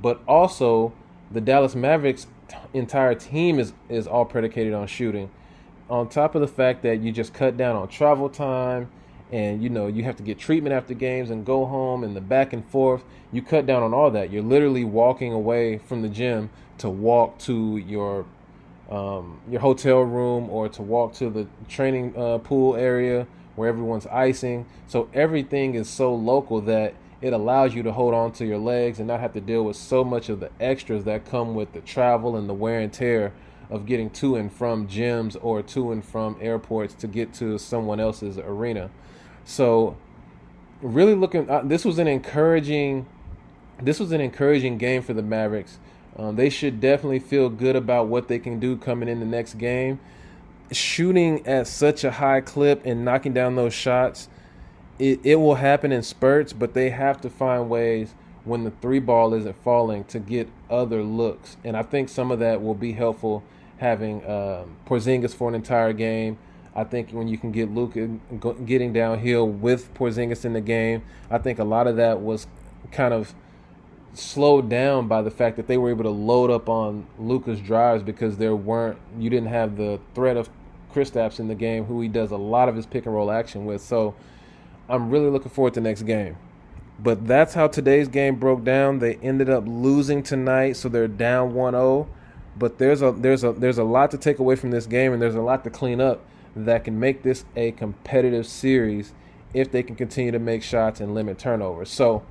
but 0.00 0.20
also 0.26 0.92
the 1.30 1.40
Dallas 1.40 1.74
Mavericks 1.74 2.26
entire 2.72 3.14
team 3.14 3.58
is 3.58 3.72
is 3.88 4.06
all 4.06 4.24
predicated 4.24 4.72
on 4.72 4.86
shooting. 4.86 5.30
On 5.88 6.08
top 6.08 6.34
of 6.34 6.40
the 6.40 6.48
fact 6.48 6.82
that 6.82 7.00
you 7.00 7.12
just 7.12 7.32
cut 7.32 7.56
down 7.56 7.76
on 7.76 7.88
travel 7.88 8.28
time 8.28 8.90
and 9.32 9.62
you 9.62 9.68
know 9.68 9.86
you 9.86 10.04
have 10.04 10.16
to 10.16 10.22
get 10.22 10.38
treatment 10.38 10.72
after 10.72 10.94
games 10.94 11.30
and 11.30 11.44
go 11.44 11.66
home 11.66 12.04
and 12.04 12.14
the 12.14 12.20
back 12.20 12.52
and 12.52 12.64
forth, 12.68 13.04
you 13.32 13.42
cut 13.42 13.66
down 13.66 13.82
on 13.82 13.92
all 13.92 14.10
that. 14.10 14.30
You're 14.30 14.42
literally 14.42 14.84
walking 14.84 15.32
away 15.32 15.78
from 15.78 16.02
the 16.02 16.08
gym 16.08 16.50
to 16.78 16.88
walk 16.88 17.38
to 17.40 17.76
your 17.76 18.26
um, 18.90 19.40
your 19.50 19.60
hotel 19.60 20.00
room 20.00 20.48
or 20.48 20.68
to 20.68 20.82
walk 20.82 21.14
to 21.14 21.28
the 21.30 21.46
training 21.68 22.14
uh, 22.16 22.38
pool 22.38 22.76
area 22.76 23.26
where 23.56 23.68
everyone's 23.68 24.06
icing. 24.06 24.66
So 24.86 25.08
everything 25.12 25.74
is 25.74 25.88
so 25.88 26.14
local 26.14 26.60
that 26.62 26.94
it 27.20 27.32
allows 27.32 27.74
you 27.74 27.82
to 27.82 27.92
hold 27.92 28.14
on 28.14 28.30
to 28.32 28.46
your 28.46 28.58
legs 28.58 28.98
and 28.98 29.08
not 29.08 29.20
have 29.20 29.32
to 29.32 29.40
deal 29.40 29.64
with 29.64 29.76
so 29.76 30.04
much 30.04 30.28
of 30.28 30.38
the 30.38 30.50
extras 30.60 31.04
that 31.04 31.24
come 31.24 31.54
with 31.54 31.72
the 31.72 31.80
travel 31.80 32.36
and 32.36 32.48
the 32.48 32.54
wear 32.54 32.80
and 32.80 32.92
tear 32.92 33.32
of 33.70 33.86
getting 33.86 34.10
to 34.10 34.36
and 34.36 34.52
from 34.52 34.86
gyms 34.86 35.36
or 35.42 35.62
to 35.62 35.90
and 35.90 36.04
from 36.04 36.36
airports 36.40 36.94
to 36.94 37.08
get 37.08 37.34
to 37.34 37.58
someone 37.58 37.98
else's 37.98 38.38
arena. 38.38 38.90
So, 39.46 39.96
really 40.82 41.14
looking, 41.14 41.48
uh, 41.48 41.62
this 41.64 41.86
was 41.86 41.98
an 41.98 42.06
encouraging, 42.06 43.06
this 43.80 43.98
was 43.98 44.12
an 44.12 44.20
encouraging 44.20 44.76
game 44.76 45.00
for 45.00 45.14
the 45.14 45.22
Mavericks. 45.22 45.78
Um, 46.18 46.36
they 46.36 46.50
should 46.50 46.80
definitely 46.80 47.20
feel 47.20 47.48
good 47.48 47.76
about 47.76 48.08
what 48.08 48.28
they 48.28 48.38
can 48.38 48.60
do 48.60 48.76
coming 48.76 49.08
in 49.08 49.20
the 49.20 49.26
next 49.26 49.54
game. 49.54 50.00
Shooting 50.70 51.46
at 51.46 51.66
such 51.66 52.04
a 52.04 52.10
high 52.10 52.42
clip 52.42 52.84
and 52.84 53.04
knocking 53.04 53.32
down 53.32 53.56
those 53.56 53.72
shots 53.72 54.28
it, 54.98 55.20
it 55.24 55.36
will 55.36 55.56
happen 55.56 55.92
in 55.92 56.02
spurts, 56.02 56.52
but 56.52 56.74
they 56.74 56.90
have 56.90 57.20
to 57.22 57.30
find 57.30 57.68
ways 57.68 58.14
when 58.44 58.64
the 58.64 58.70
three 58.70 58.98
ball 58.98 59.34
isn't 59.34 59.56
falling 59.62 60.04
to 60.04 60.18
get 60.18 60.48
other 60.70 61.02
looks. 61.02 61.56
And 61.64 61.76
I 61.76 61.82
think 61.82 62.08
some 62.08 62.30
of 62.30 62.38
that 62.38 62.62
will 62.62 62.74
be 62.74 62.92
helpful 62.92 63.42
having 63.78 64.24
um, 64.24 64.76
Porzingis 64.86 65.34
for 65.34 65.48
an 65.48 65.54
entire 65.54 65.92
game. 65.92 66.38
I 66.76 66.84
think 66.84 67.10
when 67.10 67.26
you 67.26 67.38
can 67.38 67.52
get 67.52 67.70
Luka 67.70 68.06
getting 68.66 68.92
downhill 68.92 69.48
with 69.48 69.92
Porzingis 69.94 70.44
in 70.44 70.52
the 70.52 70.60
game, 70.60 71.02
I 71.30 71.38
think 71.38 71.58
a 71.58 71.64
lot 71.64 71.86
of 71.86 71.96
that 71.96 72.20
was 72.20 72.46
kind 72.92 73.14
of 73.14 73.34
slowed 74.12 74.68
down 74.68 75.08
by 75.08 75.22
the 75.22 75.30
fact 75.30 75.56
that 75.56 75.68
they 75.68 75.78
were 75.78 75.88
able 75.88 76.04
to 76.04 76.10
load 76.10 76.50
up 76.50 76.68
on 76.68 77.06
Luka's 77.18 77.60
drives 77.60 78.02
because 78.02 78.36
there 78.36 78.54
weren't 78.54 78.98
you 79.18 79.30
didn't 79.30 79.48
have 79.48 79.78
the 79.78 79.98
threat 80.14 80.36
of 80.36 80.50
Kristaps 80.92 81.40
in 81.40 81.48
the 81.48 81.54
game, 81.54 81.86
who 81.86 82.02
he 82.02 82.08
does 82.08 82.30
a 82.30 82.36
lot 82.36 82.68
of 82.68 82.76
his 82.76 82.84
pick 82.84 83.06
and 83.06 83.14
roll 83.14 83.30
action 83.30 83.64
with. 83.64 83.80
So 83.80 84.14
I'm 84.86 85.10
really 85.10 85.30
looking 85.30 85.50
forward 85.50 85.72
to 85.74 85.80
next 85.80 86.02
game. 86.02 86.36
But 86.98 87.26
that's 87.26 87.54
how 87.54 87.68
today's 87.68 88.08
game 88.08 88.36
broke 88.36 88.64
down. 88.64 88.98
They 88.98 89.14
ended 89.16 89.48
up 89.48 89.64
losing 89.66 90.22
tonight, 90.22 90.76
so 90.76 90.88
they're 90.88 91.08
down 91.08 91.52
1-0. 91.52 92.06
But 92.58 92.78
there's 92.78 93.02
a 93.02 93.12
there's 93.12 93.44
a 93.44 93.52
there's 93.52 93.78
a 93.78 93.84
lot 93.84 94.10
to 94.10 94.18
take 94.18 94.38
away 94.38 94.56
from 94.56 94.70
this 94.70 94.86
game 94.86 95.14
and 95.14 95.20
there's 95.22 95.34
a 95.34 95.42
lot 95.42 95.64
to 95.64 95.70
clean 95.70 96.00
up 96.00 96.22
that 96.64 96.84
can 96.84 96.98
make 96.98 97.22
this 97.22 97.44
a 97.54 97.72
competitive 97.72 98.46
series 98.46 99.12
if 99.52 99.70
they 99.70 99.82
can 99.82 99.96
continue 99.96 100.32
to 100.32 100.38
make 100.38 100.62
shots 100.62 101.00
and 101.00 101.14
limit 101.14 101.38
turnovers. 101.38 101.90
So 101.90 102.24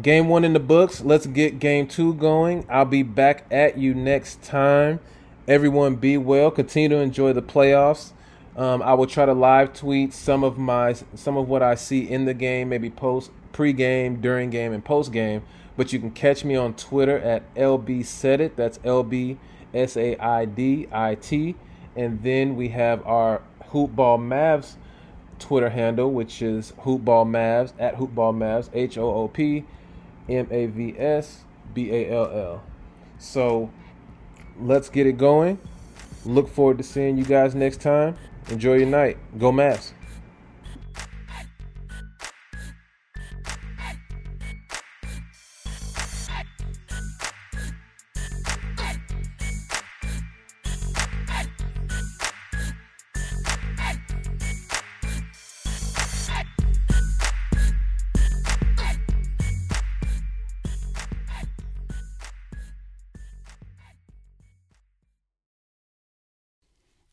game 0.00 0.28
1 0.28 0.44
in 0.44 0.52
the 0.52 0.60
books. 0.60 1.02
Let's 1.02 1.26
get 1.26 1.58
game 1.58 1.86
2 1.86 2.14
going. 2.14 2.66
I'll 2.68 2.84
be 2.84 3.02
back 3.02 3.44
at 3.50 3.78
you 3.78 3.94
next 3.94 4.42
time. 4.42 5.00
Everyone 5.46 5.96
be 5.96 6.16
well. 6.16 6.50
Continue 6.50 6.88
to 6.90 6.96
enjoy 6.96 7.32
the 7.32 7.42
playoffs. 7.42 8.12
Um, 8.56 8.82
I 8.82 8.94
will 8.94 9.06
try 9.06 9.26
to 9.26 9.34
live 9.34 9.74
tweet 9.74 10.14
some 10.14 10.42
of 10.42 10.56
my 10.56 10.94
some 11.14 11.36
of 11.36 11.46
what 11.46 11.62
I 11.62 11.74
see 11.74 12.08
in 12.08 12.24
the 12.24 12.32
game, 12.32 12.70
maybe 12.70 12.88
post 12.88 13.30
pre-game, 13.52 14.20
during 14.20 14.48
game, 14.50 14.72
and 14.72 14.84
post 14.84 15.12
game. 15.12 15.42
But 15.76 15.92
you 15.92 15.98
can 15.98 16.10
catch 16.10 16.42
me 16.42 16.56
on 16.56 16.72
Twitter 16.74 17.18
at 17.18 17.54
lb 17.54 18.04
said 18.06 18.40
it. 18.40 18.56
That's 18.56 18.78
lb 18.78 19.36
s 19.74 19.96
a 19.96 20.16
i 20.16 20.46
d 20.46 20.88
i 20.90 21.14
t. 21.14 21.54
And 21.96 22.22
then 22.22 22.56
we 22.56 22.68
have 22.68 23.04
our 23.06 23.42
Hoopball 23.70 24.18
Mavs 24.18 24.76
Twitter 25.38 25.70
handle, 25.70 26.12
which 26.12 26.42
is 26.42 26.72
Hoopball 26.82 27.26
Mavs 27.26 27.72
at 27.78 27.96
Hoopball 27.96 28.34
Mavs 28.34 28.70
H 28.72 28.98
O 28.98 29.12
O 29.12 29.28
P 29.28 29.64
M 30.28 30.46
A 30.50 30.66
V 30.66 30.94
S 30.98 31.44
B 31.74 31.90
A 31.90 32.10
L 32.10 32.30
L. 32.30 32.62
So 33.18 33.70
let's 34.60 34.88
get 34.88 35.06
it 35.06 35.18
going. 35.18 35.58
Look 36.24 36.48
forward 36.48 36.78
to 36.78 36.84
seeing 36.84 37.16
you 37.16 37.24
guys 37.24 37.54
next 37.54 37.80
time. 37.80 38.16
Enjoy 38.50 38.74
your 38.74 38.86
night. 38.86 39.18
Go 39.38 39.52
Mavs. 39.52 39.92